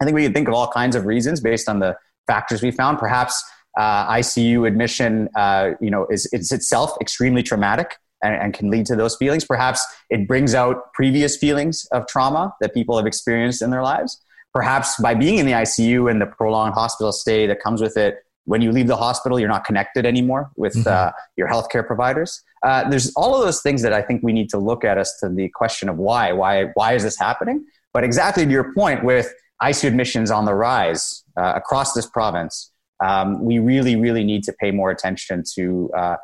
I 0.00 0.04
think 0.04 0.14
we 0.14 0.22
can 0.24 0.32
think 0.32 0.48
of 0.48 0.54
all 0.54 0.68
kinds 0.68 0.96
of 0.96 1.06
reasons 1.06 1.40
based 1.40 1.68
on 1.68 1.80
the 1.80 1.96
factors 2.26 2.62
we 2.62 2.70
found. 2.70 2.98
Perhaps 2.98 3.42
uh, 3.78 4.08
ICU 4.12 4.66
admission, 4.66 5.28
uh, 5.36 5.70
you 5.80 5.90
know, 5.90 6.06
is, 6.10 6.26
is 6.32 6.52
itself 6.52 6.92
extremely 7.00 7.42
traumatic 7.42 7.96
and, 8.22 8.34
and, 8.34 8.54
can 8.54 8.70
lead 8.70 8.86
to 8.86 8.96
those 8.96 9.16
feelings. 9.16 9.44
Perhaps 9.44 9.86
it 10.08 10.26
brings 10.26 10.54
out 10.54 10.92
previous 10.94 11.36
feelings 11.36 11.86
of 11.92 12.06
trauma 12.06 12.54
that 12.60 12.72
people 12.72 12.96
have 12.96 13.06
experienced 13.06 13.60
in 13.60 13.70
their 13.70 13.82
lives. 13.82 14.20
Perhaps 14.54 14.98
by 15.00 15.14
being 15.14 15.36
in 15.36 15.44
the 15.44 15.52
ICU 15.52 16.10
and 16.10 16.20
the 16.20 16.26
prolonged 16.26 16.72
hospital 16.72 17.12
stay 17.12 17.46
that 17.46 17.60
comes 17.60 17.82
with 17.82 17.98
it, 17.98 18.16
when 18.46 18.62
you 18.62 18.72
leave 18.72 18.86
the 18.86 18.96
hospital, 18.96 19.38
you're 19.38 19.48
not 19.48 19.64
connected 19.64 20.06
anymore 20.06 20.50
with 20.56 20.74
mm-hmm. 20.74 20.88
uh, 20.88 21.10
your 21.36 21.48
healthcare 21.48 21.86
providers. 21.86 22.42
Uh, 22.62 22.88
there's 22.88 23.12
all 23.14 23.34
of 23.34 23.44
those 23.44 23.60
things 23.60 23.82
that 23.82 23.92
I 23.92 24.00
think 24.00 24.22
we 24.22 24.32
need 24.32 24.48
to 24.50 24.58
look 24.58 24.84
at 24.84 24.96
as 24.98 25.12
to 25.20 25.28
the 25.28 25.50
question 25.50 25.88
of 25.88 25.98
why, 25.98 26.32
why, 26.32 26.70
why 26.74 26.94
is 26.94 27.02
this 27.02 27.18
happening? 27.18 27.66
But 27.92 28.04
exactly 28.04 28.46
to 28.46 28.50
your 28.50 28.72
point, 28.72 29.04
with 29.04 29.32
ICU 29.62 29.88
admissions 29.88 30.30
on 30.30 30.44
the 30.44 30.54
rise 30.54 31.24
uh, 31.36 31.52
across 31.56 31.92
this 31.92 32.06
province, 32.06 32.72
um, 33.04 33.44
we 33.44 33.58
really, 33.58 33.96
really 33.96 34.24
need 34.24 34.44
to 34.44 34.52
pay 34.52 34.70
more 34.70 34.90
attention 34.90 35.42
to 35.54 35.90
uh, 35.96 36.16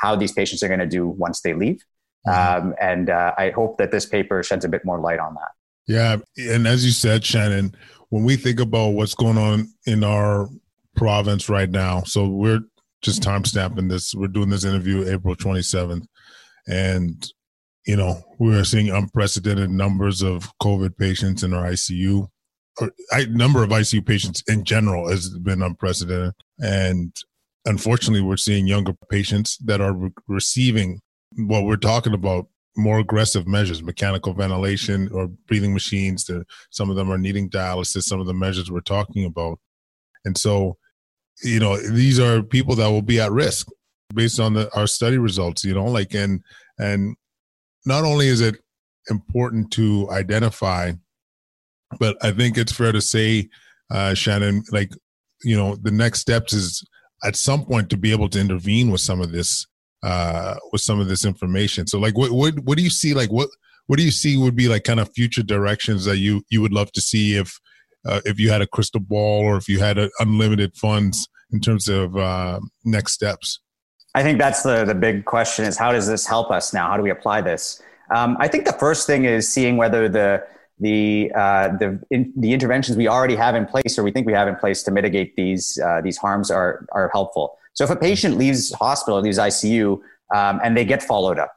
how 0.00 0.16
these 0.16 0.32
patients 0.32 0.62
are 0.62 0.68
going 0.68 0.80
to 0.80 0.86
do 0.86 1.06
once 1.06 1.40
they 1.40 1.54
leave. 1.54 1.82
Mm-hmm. 2.26 2.66
Um, 2.68 2.74
and 2.80 3.10
uh, 3.10 3.32
I 3.36 3.50
hope 3.50 3.78
that 3.78 3.90
this 3.90 4.06
paper 4.06 4.42
sheds 4.42 4.64
a 4.64 4.68
bit 4.68 4.84
more 4.84 4.98
light 4.98 5.18
on 5.18 5.34
that. 5.34 5.50
Yeah. 5.86 6.16
And 6.36 6.66
as 6.66 6.84
you 6.84 6.92
said, 6.92 7.24
Shannon, 7.24 7.74
when 8.08 8.24
we 8.24 8.36
think 8.36 8.60
about 8.60 8.90
what's 8.90 9.14
going 9.14 9.36
on 9.36 9.72
in 9.86 10.02
our 10.02 10.48
province 10.96 11.48
right 11.48 11.70
now, 11.70 12.02
so 12.02 12.26
we're 12.28 12.60
just 13.02 13.22
time 13.22 13.44
stamping 13.44 13.88
this, 13.88 14.14
we're 14.14 14.28
doing 14.28 14.48
this 14.48 14.64
interview 14.64 15.06
April 15.06 15.36
27th. 15.36 16.06
And, 16.66 17.30
you 17.86 17.96
know, 17.96 18.22
we're 18.38 18.64
seeing 18.64 18.88
unprecedented 18.88 19.68
numbers 19.68 20.22
of 20.22 20.50
COVID 20.62 20.96
patients 20.96 21.42
in 21.42 21.52
our 21.52 21.66
ICU 21.66 22.28
or 22.80 22.92
number 23.28 23.62
of 23.62 23.70
ICU 23.70 24.04
patients 24.04 24.42
in 24.48 24.64
general 24.64 25.08
has 25.08 25.30
been 25.38 25.62
unprecedented. 25.62 26.34
And 26.58 27.14
unfortunately, 27.64 28.22
we're 28.22 28.36
seeing 28.36 28.66
younger 28.66 28.94
patients 29.10 29.58
that 29.58 29.80
are 29.80 29.92
re- 29.92 30.10
receiving 30.28 31.00
what 31.36 31.64
we're 31.64 31.76
talking 31.76 32.14
about 32.14 32.46
more 32.76 32.98
aggressive 32.98 33.46
measures, 33.46 33.82
mechanical 33.82 34.34
ventilation 34.34 35.08
or 35.12 35.28
breathing 35.46 35.72
machines. 35.72 36.24
To, 36.24 36.44
some 36.70 36.90
of 36.90 36.96
them 36.96 37.10
are 37.10 37.18
needing 37.18 37.48
dialysis, 37.48 38.02
some 38.02 38.20
of 38.20 38.26
the 38.26 38.34
measures 38.34 38.70
we're 38.70 38.80
talking 38.80 39.24
about. 39.24 39.58
And 40.24 40.36
so, 40.36 40.76
you 41.42 41.60
know, 41.60 41.76
these 41.76 42.18
are 42.18 42.42
people 42.42 42.74
that 42.76 42.88
will 42.88 43.02
be 43.02 43.20
at 43.20 43.30
risk 43.30 43.68
based 44.14 44.40
on 44.40 44.54
the, 44.54 44.74
our 44.76 44.86
study 44.86 45.18
results, 45.18 45.64
you 45.64 45.74
know, 45.74 45.84
like, 45.84 46.14
and, 46.14 46.42
and 46.78 47.16
not 47.86 48.04
only 48.04 48.28
is 48.28 48.40
it 48.40 48.56
important 49.10 49.70
to 49.72 50.08
identify 50.10 50.92
but 51.98 52.16
I 52.22 52.30
think 52.30 52.58
it's 52.58 52.72
fair 52.72 52.92
to 52.92 53.00
say, 53.00 53.48
uh, 53.90 54.14
Shannon, 54.14 54.62
like, 54.70 54.90
you 55.42 55.56
know, 55.56 55.76
the 55.76 55.90
next 55.90 56.20
steps 56.20 56.52
is 56.52 56.84
at 57.22 57.36
some 57.36 57.64
point 57.64 57.90
to 57.90 57.96
be 57.96 58.12
able 58.12 58.28
to 58.30 58.40
intervene 58.40 58.90
with 58.90 59.00
some 59.00 59.20
of 59.20 59.32
this, 59.32 59.66
uh, 60.02 60.56
with 60.72 60.80
some 60.80 61.00
of 61.00 61.08
this 61.08 61.24
information. 61.24 61.86
So 61.86 61.98
like, 61.98 62.16
what, 62.16 62.30
what, 62.32 62.58
what 62.60 62.76
do 62.76 62.84
you 62.84 62.90
see? 62.90 63.14
Like, 63.14 63.30
what, 63.30 63.48
what 63.86 63.98
do 63.98 64.04
you 64.04 64.10
see 64.10 64.36
would 64.36 64.56
be 64.56 64.68
like 64.68 64.84
kind 64.84 65.00
of 65.00 65.12
future 65.14 65.42
directions 65.42 66.04
that 66.06 66.18
you, 66.18 66.42
you 66.50 66.60
would 66.60 66.72
love 66.72 66.92
to 66.92 67.00
see 67.00 67.36
if, 67.36 67.58
uh, 68.06 68.20
if 68.24 68.38
you 68.38 68.50
had 68.50 68.62
a 68.62 68.66
crystal 68.66 69.00
ball 69.00 69.40
or 69.42 69.56
if 69.56 69.68
you 69.68 69.78
had 69.78 69.98
a, 69.98 70.10
unlimited 70.20 70.74
funds 70.76 71.28
in 71.52 71.60
terms 71.60 71.88
of 71.88 72.16
uh, 72.16 72.60
next 72.84 73.12
steps? 73.12 73.60
I 74.14 74.22
think 74.22 74.38
that's 74.38 74.62
the, 74.62 74.84
the 74.84 74.94
big 74.94 75.24
question 75.24 75.64
is 75.64 75.76
how 75.76 75.92
does 75.92 76.06
this 76.06 76.26
help 76.26 76.50
us 76.50 76.72
now? 76.72 76.88
How 76.88 76.96
do 76.96 77.02
we 77.02 77.10
apply 77.10 77.40
this? 77.40 77.82
Um, 78.14 78.36
I 78.38 78.48
think 78.48 78.64
the 78.64 78.72
first 78.74 79.06
thing 79.06 79.24
is 79.24 79.48
seeing 79.48 79.76
whether 79.76 80.08
the 80.08 80.44
the 80.84 81.32
uh, 81.34 81.68
the 81.78 81.98
in, 82.10 82.30
the 82.36 82.52
interventions 82.52 82.96
we 82.96 83.08
already 83.08 83.36
have 83.36 83.54
in 83.54 83.64
place 83.64 83.98
or 83.98 84.02
we 84.02 84.10
think 84.10 84.26
we 84.26 84.34
have 84.34 84.46
in 84.46 84.56
place 84.56 84.82
to 84.82 84.90
mitigate 84.90 85.34
these 85.34 85.78
uh, 85.82 86.02
these 86.02 86.18
harms 86.18 86.50
are 86.50 86.86
are 86.92 87.08
helpful. 87.12 87.56
So 87.72 87.84
if 87.84 87.90
a 87.90 87.96
patient 87.96 88.36
leaves 88.36 88.72
hospital, 88.74 89.18
leaves 89.20 89.38
ICU, 89.38 89.98
um, 90.34 90.60
and 90.62 90.76
they 90.76 90.84
get 90.84 91.02
followed 91.02 91.38
up 91.38 91.52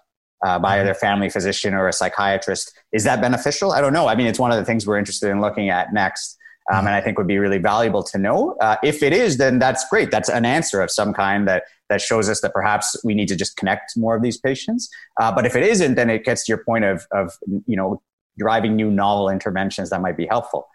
uh, 0.45 0.57
by 0.59 0.77
mm-hmm. 0.77 0.85
their 0.85 0.95
family 0.95 1.29
physician 1.29 1.73
or 1.73 1.89
a 1.89 1.93
psychiatrist, 1.93 2.73
is 2.93 3.03
that 3.03 3.19
beneficial? 3.19 3.73
I 3.73 3.81
don't 3.81 3.91
know. 3.91 4.07
I 4.07 4.15
mean, 4.15 4.27
it's 4.27 4.39
one 4.39 4.51
of 4.51 4.57
the 4.57 4.63
things 4.63 4.87
we're 4.87 4.97
interested 4.97 5.29
in 5.29 5.41
looking 5.41 5.69
at 5.69 5.93
next. 5.93 6.37
Um, 6.69 6.79
mm-hmm. 6.79 6.87
and 6.87 6.95
I 6.95 7.01
think 7.01 7.17
would 7.17 7.27
be 7.27 7.37
really 7.37 7.59
valuable 7.59 8.03
to 8.03 8.17
know. 8.17 8.55
Uh, 8.61 8.77
if 8.81 9.03
it 9.03 9.11
is, 9.11 9.37
then 9.37 9.59
that's 9.59 9.87
great. 9.89 10.09
That's 10.09 10.29
an 10.29 10.45
answer 10.45 10.81
of 10.81 10.89
some 10.89 11.13
kind 11.13 11.47
that 11.49 11.63
that 11.89 12.01
shows 12.01 12.29
us 12.29 12.41
that 12.41 12.53
perhaps 12.53 12.95
we 13.03 13.13
need 13.13 13.27
to 13.27 13.35
just 13.35 13.57
connect 13.57 13.95
more 13.97 14.15
of 14.15 14.21
these 14.21 14.37
patients. 14.37 14.89
Uh, 15.19 15.33
but 15.33 15.45
if 15.45 15.55
it 15.55 15.63
isn't, 15.63 15.95
then 15.95 16.09
it 16.09 16.23
gets 16.23 16.45
to 16.45 16.51
your 16.51 16.63
point 16.63 16.85
of 16.85 17.05
of 17.11 17.33
you 17.65 17.75
know 17.75 18.01
driving 18.37 18.75
new 18.75 18.91
novel 18.91 19.29
interventions 19.29 19.89
that 19.89 20.01
might 20.01 20.17
be 20.17 20.25
helpful. 20.25 20.67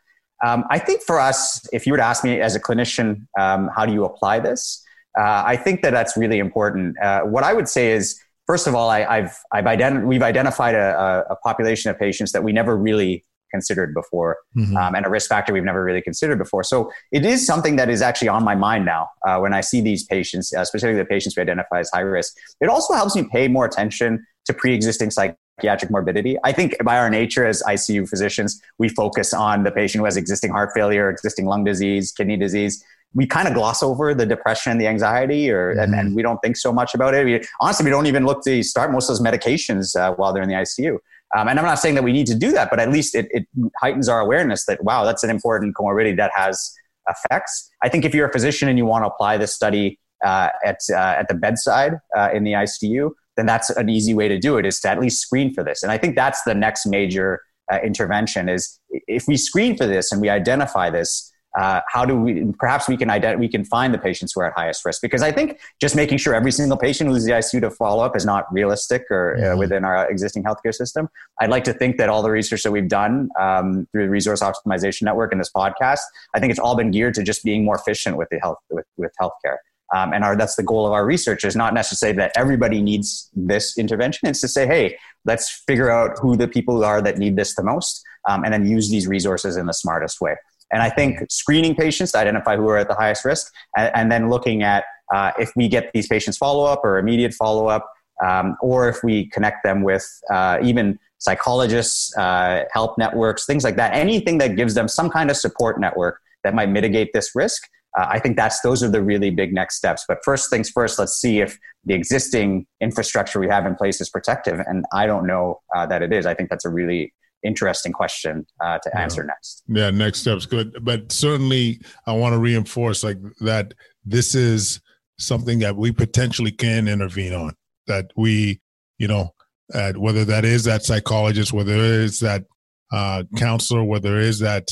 Um, 0.45 0.65
I 0.71 0.79
think 0.79 1.03
for 1.03 1.21
us, 1.21 1.67
if 1.73 1.87
you 1.87 1.93
were 1.93 1.99
to 1.99 2.05
ask 2.05 2.25
me 2.25 2.41
as 2.41 2.57
a 2.57 2.61
clinician, 2.61 3.27
um, 3.39 3.71
how 3.75 3.87
do 3.87 3.93
you 3.93 4.05
apply 4.05 4.41
this? 4.41 4.85
Uh, 5.19 5.43
I 5.47 5.57
think 5.57 5.83
that 5.83 5.91
that's 5.91 6.17
really 6.17 6.39
important. 6.39 7.01
Uh, 7.01 7.21
what 7.23 7.45
I 7.45 7.53
would 7.53 7.69
say 7.69 7.93
is, 7.93 8.21
first 8.47 8.67
of 8.67 8.75
all, 8.75 8.91
I, 8.91 9.21
have 9.21 9.37
I've 9.53 9.65
ident- 9.65 10.07
we've 10.07 10.23
identified 10.23 10.75
a, 10.75 11.25
a, 11.31 11.37
population 11.37 11.91
of 11.91 11.99
patients 11.99 12.33
that 12.33 12.43
we 12.43 12.53
never 12.53 12.77
really 12.77 13.25
considered 13.53 13.95
before, 13.95 14.39
mm-hmm. 14.57 14.77
um, 14.77 14.95
and 14.95 15.07
a 15.07 15.11
risk 15.11 15.29
factor 15.29 15.53
we've 15.53 15.63
never 15.63 15.85
really 15.85 16.01
considered 16.01 16.39
before. 16.39 16.65
So 16.65 16.91
it 17.13 17.25
is 17.25 17.47
something 17.47 17.77
that 17.77 17.91
is 17.91 18.01
actually 18.01 18.29
on 18.29 18.43
my 18.43 18.55
mind 18.55 18.87
now 18.87 19.09
uh, 19.27 19.39
when 19.39 19.53
I 19.53 19.61
see 19.61 19.83
these 19.83 20.05
patients, 20.05 20.53
uh, 20.55 20.65
specifically 20.65 20.99
the 20.99 21.05
patients 21.05 21.37
we 21.37 21.43
identify 21.43 21.81
as 21.81 21.91
high 21.93 22.01
risk. 22.01 22.35
It 22.61 22.69
also 22.71 22.95
helps 22.95 23.15
me 23.15 23.29
pay 23.31 23.49
more 23.49 23.67
attention 23.67 24.27
to 24.47 24.55
pre-existing 24.55 25.11
psych 25.11 25.37
psychiatric 25.59 25.91
morbidity. 25.91 26.37
I 26.45 26.53
think 26.53 26.77
by 26.85 26.99
our 26.99 27.11
nature 27.11 27.47
as 27.47 27.63
ICU 27.63 28.09
physicians, 28.09 28.61
we 28.79 28.89
focus 28.89 29.35
on 29.35 29.65
the 29.65 29.71
patient 29.71 30.01
who 30.01 30.05
has 30.07 30.17
existing 30.17 30.51
heart 30.51 30.71
failure, 30.75 31.11
existing 31.11 31.47
lung 31.47 31.65
disease, 31.65 32.13
kidney 32.13 32.37
disease. 32.37 32.85
We 33.15 33.27
kind 33.27 33.47
of 33.47 33.55
gloss 33.55 33.83
over 33.83 34.15
the 34.15 34.25
depression 34.25 34.73
and 34.73 34.81
the 34.81 34.87
anxiety, 34.87 35.51
or 35.51 35.73
mm-hmm. 35.73 35.81
and, 35.81 35.95
and, 35.95 36.17
we 36.17 36.23
don't 36.23 36.39
think 36.39 36.57
so 36.57 36.73
much 36.73 36.95
about 36.95 37.15
it. 37.15 37.27
We, 37.27 37.47
honestly, 37.61 37.85
we 37.85 37.91
don't 37.91 38.07
even 38.07 38.25
look 38.25 38.43
to 38.45 38.63
start 38.63 38.91
most 38.91 39.11
of 39.11 39.19
those 39.19 39.27
medications 39.27 39.95
uh, 39.95 40.15
while 40.15 40.33
they're 40.33 40.43
in 40.43 40.49
the 40.49 40.55
ICU. 40.55 40.97
Um, 41.37 41.49
and 41.49 41.59
I'm 41.59 41.65
not 41.65 41.79
saying 41.79 41.95
that 41.95 42.05
we 42.05 42.13
need 42.13 42.27
to 42.29 42.35
do 42.35 42.53
that, 42.53 42.71
but 42.71 42.79
at 42.81 42.91
least 42.91 43.15
it, 43.15 43.29
it 43.31 43.47
heightens 43.79 44.09
our 44.09 44.21
awareness 44.21 44.67
that 44.67 44.83
wow, 44.85 45.05
that's 45.05 45.23
an 45.25 45.31
important 45.31 45.75
comorbidity 45.75 46.17
that 46.17 46.31
has 46.35 46.75
effects. 47.09 47.71
I 47.83 47.89
think 47.89 48.05
if 48.05 48.15
you're 48.15 48.29
a 48.29 48.33
physician 48.33 48.69
and 48.69 48.79
you 48.79 48.87
want 48.87 49.05
to 49.05 49.09
apply 49.09 49.39
this 49.39 49.55
study 49.55 49.99
uh, 50.25 50.49
at 50.65 50.79
uh, 50.91 50.97
at 50.97 51.29
the 51.29 51.35
bedside 51.35 51.95
uh, 52.17 52.31
in 52.33 52.45
the 52.45 52.53
ICU, 52.53 53.11
then 53.37 53.47
that's 53.47 53.71
an 53.71 53.89
easy 53.89 54.15
way 54.15 54.29
to 54.29 54.39
do 54.39 54.59
it 54.59 54.67
is 54.67 54.81
to 54.81 54.89
at 54.89 55.01
least 55.01 55.21
screen 55.21 55.55
for 55.55 55.65
this. 55.65 55.83
And 55.83 55.91
I 55.91 55.99
think 55.99 56.17
that's 56.17 56.43
the 56.43 56.55
next 56.55 56.87
major 56.87 57.41
uh, 57.73 57.79
intervention 57.83 58.49
is 58.49 58.79
if 58.91 59.25
we 59.27 59.37
screen 59.37 59.77
for 59.77 59.87
this 59.87 60.13
and 60.13 60.21
we 60.21 60.29
identify 60.29 60.91
this, 60.91 61.33
uh, 61.59 61.81
how 61.87 62.05
do 62.05 62.17
we 62.17 62.51
perhaps 62.59 62.89
we 62.89 62.97
can 62.97 63.09
ident- 63.11 63.39
we 63.39 63.47
can 63.47 63.63
find 63.63 63.93
the 63.93 63.99
patients 63.99 64.33
who 64.35 64.41
are 64.41 64.47
at 64.47 64.55
highest 64.57 64.87
risk 64.87 65.03
because 65.03 65.23
I 65.23 65.31
think 65.31 65.61
just 65.83 65.95
making 65.95 66.17
sure 66.17 66.35
every 66.35 66.51
single 66.51 66.79
patient 66.79 67.11
who's 67.11 67.25
the 67.25 67.33
ICU 67.33 67.61
to 67.61 67.71
follow 67.71 68.03
up 68.03 68.17
is 68.17 68.25
not 68.25 68.47
realistic 68.51 69.05
or 69.11 69.37
uh, 69.37 69.57
within 69.57 69.85
our 69.85 70.11
existing 70.11 70.45
healthcare 70.45 70.75
system. 70.75 71.09
I'd 71.41 71.51
like 71.51 71.65
to 71.65 71.75
think 71.75 71.99
that 71.99 72.09
all 72.09 72.23
the 72.23 72.31
research 72.31 72.63
that 72.63 72.73
we've 72.73 72.89
done 72.89 73.29
um, 73.39 73.87
through 73.93 74.05
the 74.05 74.11
Resource 74.11 74.41
Optimization 74.41 75.03
Network 75.03 75.31
and 75.31 75.41
this 75.41 75.51
podcast, 75.55 76.01
I 76.35 76.41
think 76.41 76.53
it's 76.53 76.61
all 76.61 76.75
been 76.75 76.91
geared 76.91 77.15
to 77.15 77.23
just 77.23 77.45
being 77.45 77.67
more 77.67 77.77
efficient 77.77 78.17
with 78.17 78.31
the 78.31 78.39
health 78.39 78.59
with, 78.71 78.87
with 78.97 79.13
healthcare. 79.21 79.57
Um, 79.95 80.13
and 80.13 80.25
our, 80.25 80.37
that's 80.37 80.57
the 80.57 80.63
goal 80.63 80.87
of 80.87 80.93
our 80.93 81.05
research 81.05 81.45
is 81.45 81.55
not 81.55 81.75
necessarily 81.75 82.17
that 82.17 82.33
everybody 82.35 82.81
needs 82.81 83.31
this 83.35 83.77
intervention. 83.77 84.29
It's 84.29 84.41
to 84.41 84.49
say, 84.49 84.67
hey, 84.67 84.97
let's 85.25 85.63
figure 85.67 85.91
out 85.91 86.19
who 86.21 86.37
the 86.37 86.49
people 86.49 86.85
are 86.85 87.03
that 87.03 87.19
need 87.19 87.37
this 87.37 87.55
the 87.55 87.63
most 87.63 88.03
um, 88.29 88.45
and 88.45 88.53
then 88.53 88.67
use 88.67 88.91
these 88.91 89.07
resources 89.07 89.57
in 89.57 89.67
the 89.67 89.75
smartest 89.75 90.21
way. 90.21 90.37
And 90.73 90.83
I 90.83 90.89
think 90.89 91.19
screening 91.31 91.75
patients 91.75 92.13
to 92.13 92.19
identify 92.19 92.57
who 92.57 92.67
are 92.69 92.79
at 92.79 92.89
the 92.89 92.95
highest 92.95 93.25
risk 93.25 93.53
and, 93.77 93.91
and 93.95 94.13
then 94.13 94.31
looking 94.31 94.63
at 94.63 94.85
uh, 95.13 95.33
if 95.39 95.53
we 95.55 95.69
get 95.69 95.93
these 95.93 96.09
patients 96.09 96.39
follow 96.39 96.65
up 96.65 96.81
or 96.85 96.99
immediate 96.99 97.35
follow 97.35 97.67
up, 97.69 97.87
um, 98.25 98.57
or 98.63 98.89
if 98.89 99.03
we 99.05 99.27
connect 99.27 99.63
them 99.65 99.83
with 99.83 100.07
uh, 100.31 100.59
even 100.63 100.99
psychologists, 101.19 102.17
uh, 102.17 102.65
help 102.73 102.97
networks, 102.97 103.45
things 103.45 103.65
like 103.65 103.77
that, 103.77 103.95
anything 103.95 104.39
that 104.39 104.57
gives 104.57 104.75
them 104.75 104.89
some 104.89 105.11
kind 105.11 105.31
of 105.31 105.37
support 105.37 105.79
network 105.79 106.21
that 106.45 106.55
might 106.55 106.69
mitigate 106.69 107.13
this 107.13 107.33
risk. 107.35 107.69
Uh, 107.99 108.07
I 108.09 108.19
think 108.19 108.37
that's 108.37 108.61
those 108.61 108.83
are 108.83 108.89
the 108.89 109.03
really 109.03 109.31
big 109.31 109.53
next 109.53 109.77
steps. 109.77 110.05
But 110.09 110.19
first 110.25 110.51
things 110.51 110.71
first, 110.71 110.99
let's 110.99 111.21
see 111.21 111.41
if 111.41 111.59
the 111.85 111.95
existing 111.95 112.67
infrastructure 112.81 113.39
we 113.39 113.49
have 113.49 113.67
in 113.67 113.75
place 113.75 114.01
is 114.01 114.09
protective. 114.09 114.61
And 114.67 114.85
I 114.93 115.07
don't 115.07 115.27
know 115.27 115.61
uh, 115.75 115.87
that 115.87 116.03
it 116.03 116.13
is. 116.13 116.25
I 116.25 116.35
think 116.35 116.49
that's 116.49 116.65
a 116.65 116.71
really 116.71 117.13
interesting 117.43 117.93
question 117.93 118.47
uh, 118.61 118.79
to 118.79 118.99
answer 118.99 119.23
yeah. 119.23 119.27
next. 119.27 119.63
Yeah, 119.69 119.91
next 119.91 120.21
step's 120.21 120.47
good, 120.47 120.79
but 120.83 121.11
certainly 121.13 121.81
I 122.07 122.13
want 122.13 122.35
to 122.35 122.39
reinforce 122.39 123.05
like 123.05 123.19
that. 123.41 123.75
This 124.05 124.35
is 124.35 124.81
something 125.19 125.59
that 125.61 125.77
we 125.77 125.93
potentially 125.93 126.53
can 126.53 126.89
intervene 126.89 127.35
on. 127.35 127.55
That 127.89 128.11
we, 128.17 128.61
you 128.99 129.09
know, 129.09 129.35
uh, 129.75 129.93
whether 129.95 130.25
that 130.25 130.45
is 130.45 130.65
that 130.65 130.85
psychologist, 130.85 131.53
whether 131.53 131.73
it 131.73 131.81
is 131.81 132.21
that 132.21 132.45
uh, 132.93 133.25
counselor, 133.37 133.85
whether 133.85 134.19
it 134.19 134.25
is 134.25 134.39
that 134.39 134.69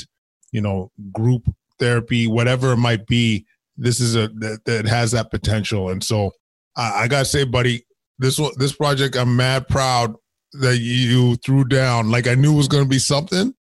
you 0.53 0.61
know 0.61 0.91
group 1.13 1.43
therapy, 1.81 2.27
whatever 2.27 2.73
it 2.73 2.77
might 2.77 3.07
be. 3.07 3.47
This 3.77 4.01
is 4.01 4.15
a 4.15 4.29
that, 4.39 4.61
that 4.67 4.87
has 4.87 5.13
that 5.13 5.31
potential, 5.31 5.89
and 5.89 6.05
so 6.05 6.31
I, 6.77 7.05
I 7.05 7.09
gotta 7.09 7.25
say, 7.25 7.45
buddy, 7.45 7.85
this 8.19 8.41
this 8.57 8.73
project, 8.75 9.17
I'm 9.17 9.35
mad 9.35 9.67
proud 9.69 10.15
that 10.53 10.79
you 10.79 11.37
threw 11.37 11.65
down. 11.65 12.11
Like 12.11 12.29
I 12.29 12.35
knew 12.35 12.53
it 12.53 12.57
was 12.57 12.69
gonna 12.69 12.85
be 12.85 12.99
something, 12.99 13.55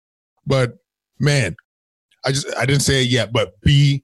but 0.46 0.75
man, 1.20 1.54
I 2.25 2.32
just 2.32 2.54
I 2.56 2.66
didn't 2.66 2.82
say 2.82 3.02
it 3.02 3.08
yet, 3.08 3.32
but 3.32 3.52
BMJ 3.64 4.02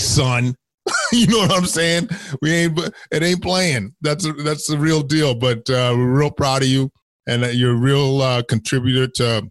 son. 0.00 0.54
you 1.12 1.26
know 1.26 1.40
what 1.40 1.52
I'm 1.52 1.66
saying? 1.66 2.08
We 2.40 2.50
ain't 2.52 2.78
it 3.12 3.22
ain't 3.22 3.42
playing. 3.42 3.94
That's 4.00 4.24
a, 4.24 4.32
that's 4.32 4.66
the 4.66 4.78
real 4.78 5.02
deal. 5.02 5.34
But 5.34 5.68
uh, 5.68 5.92
we're 5.94 6.18
real 6.18 6.30
proud 6.30 6.62
of 6.62 6.68
you, 6.68 6.90
and 7.26 7.42
you're 7.54 7.72
a 7.72 7.78
real 7.78 8.22
uh, 8.22 8.42
contributor 8.42 9.06
to 9.16 9.50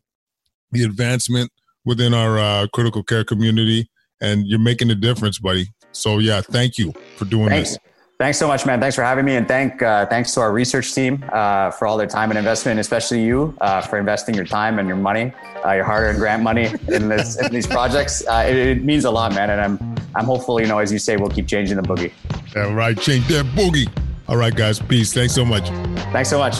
the 0.71 0.83
advancement 0.83 1.51
within 1.87 2.13
our 2.13 2.37
uh, 2.37 2.67
critical 2.73 3.01
care 3.01 3.23
community, 3.23 3.89
and 4.21 4.45
you're 4.45 4.59
making 4.59 4.91
a 4.91 4.95
difference, 4.95 5.39
buddy. 5.39 5.67
So 5.93 6.19
yeah, 6.19 6.41
thank 6.41 6.77
you 6.77 6.93
for 7.15 7.25
doing 7.25 7.49
Thanks. 7.49 7.71
this. 7.71 7.79
Thanks 8.19 8.37
so 8.39 8.47
much, 8.47 8.65
man. 8.65 8.79
Thanks 8.81 8.95
for 8.95 9.03
having 9.03 9.25
me, 9.25 9.35
and 9.35 9.47
thank 9.47 9.81
uh, 9.81 10.05
thanks 10.07 10.33
to 10.33 10.41
our 10.41 10.51
research 10.51 10.93
team 10.93 11.23
uh, 11.31 11.71
for 11.71 11.87
all 11.87 11.97
their 11.97 12.07
time 12.07 12.29
and 12.29 12.37
investment, 12.37 12.79
especially 12.79 13.23
you 13.23 13.55
uh, 13.61 13.79
for 13.81 13.97
investing 13.97 14.35
your 14.35 14.43
time 14.45 14.79
and 14.79 14.87
your 14.87 14.97
money, 14.97 15.31
uh, 15.63 15.73
your 15.73 15.85
hard-earned 15.85 16.17
grant 16.17 16.43
money 16.43 16.65
in 16.87 17.07
this 17.09 17.39
in 17.39 17.51
these 17.53 17.67
projects. 17.67 18.25
Uh, 18.27 18.45
it, 18.47 18.55
it, 18.55 18.83
means 18.83 19.05
a 19.05 19.11
lot, 19.11 19.33
man, 19.33 19.51
and 19.51 19.61
I'm 19.61 19.95
I'm 20.15 20.25
hopeful, 20.25 20.59
you 20.59 20.67
know, 20.67 20.79
as 20.79 20.91
you 20.91 20.99
say, 20.99 21.15
we'll 21.15 21.29
keep 21.29 21.47
changing 21.47 21.77
the 21.77 21.83
boogie. 21.83 22.11
All 22.55 22.73
right, 22.73 22.99
change 22.99 23.27
that 23.27 23.45
boogie. 23.55 23.87
All 24.27 24.35
right, 24.35 24.53
guys, 24.53 24.79
peace. 24.79 25.13
Thanks 25.13 25.35
so 25.35 25.45
much. 25.45 25.69
Thanks 26.11 26.29
so 26.29 26.39
much. 26.39 26.55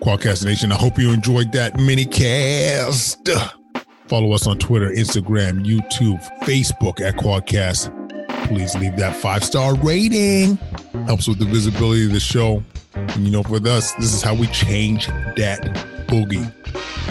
Quadcast 0.00 0.44
Nation, 0.44 0.72
I 0.72 0.76
hope 0.76 0.96
you 0.98 1.12
enjoyed 1.12 1.52
that 1.52 1.76
mini 1.76 2.06
cast. 2.06 3.28
Follow 4.12 4.32
us 4.32 4.46
on 4.46 4.58
Twitter, 4.58 4.90
Instagram, 4.90 5.64
YouTube, 5.64 6.22
Facebook 6.44 7.00
at 7.00 7.14
Quadcast 7.14 7.90
please 8.52 8.74
leave 8.76 8.96
that 8.96 9.16
five 9.16 9.42
star 9.42 9.74
rating. 9.76 10.56
Helps 11.06 11.26
with 11.26 11.38
the 11.38 11.46
visibility 11.46 12.06
of 12.06 12.12
the 12.12 12.20
show. 12.20 12.62
And 12.94 13.24
you 13.24 13.30
know, 13.30 13.42
for 13.42 13.56
us, 13.66 13.92
this 13.94 14.12
is 14.12 14.22
how 14.22 14.34
we 14.34 14.46
change 14.48 15.06
that 15.06 15.60
boogie. 16.06 16.52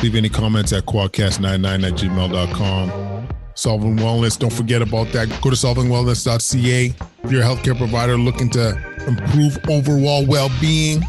Leave 0.04 0.16
any 0.16 0.30
comments 0.30 0.72
at 0.74 0.86
quadcast99 0.86 1.88
at 1.88 1.94
gmail.com. 1.94 3.28
Solving 3.56 3.98
Wellness, 3.98 4.40
don't 4.40 4.54
forget 4.54 4.82
about 4.82 5.12
that. 5.14 5.28
Go 5.42 5.50
to 5.50 5.56
solvingwellness.ca. 5.56 6.94
If 7.24 7.32
you're 7.32 7.42
a 7.42 7.46
healthcare 7.46 7.78
provider 7.78 8.18
looking 8.18 8.50
to 8.52 8.70
improve 9.08 9.58
overall 9.70 10.26
well 10.26 10.50
being, 10.62 11.02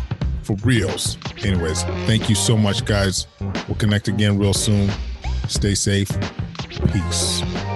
for 0.42 0.56
reals. 0.64 1.18
Anyways, 1.44 1.84
thank 2.06 2.28
you 2.28 2.34
so 2.34 2.56
much, 2.56 2.84
guys. 2.84 3.26
We'll 3.40 3.76
connect 3.76 4.08
again 4.08 4.38
real 4.38 4.54
soon. 4.54 4.90
Stay 5.48 5.74
safe. 5.74 6.10
Peace. 6.92 7.71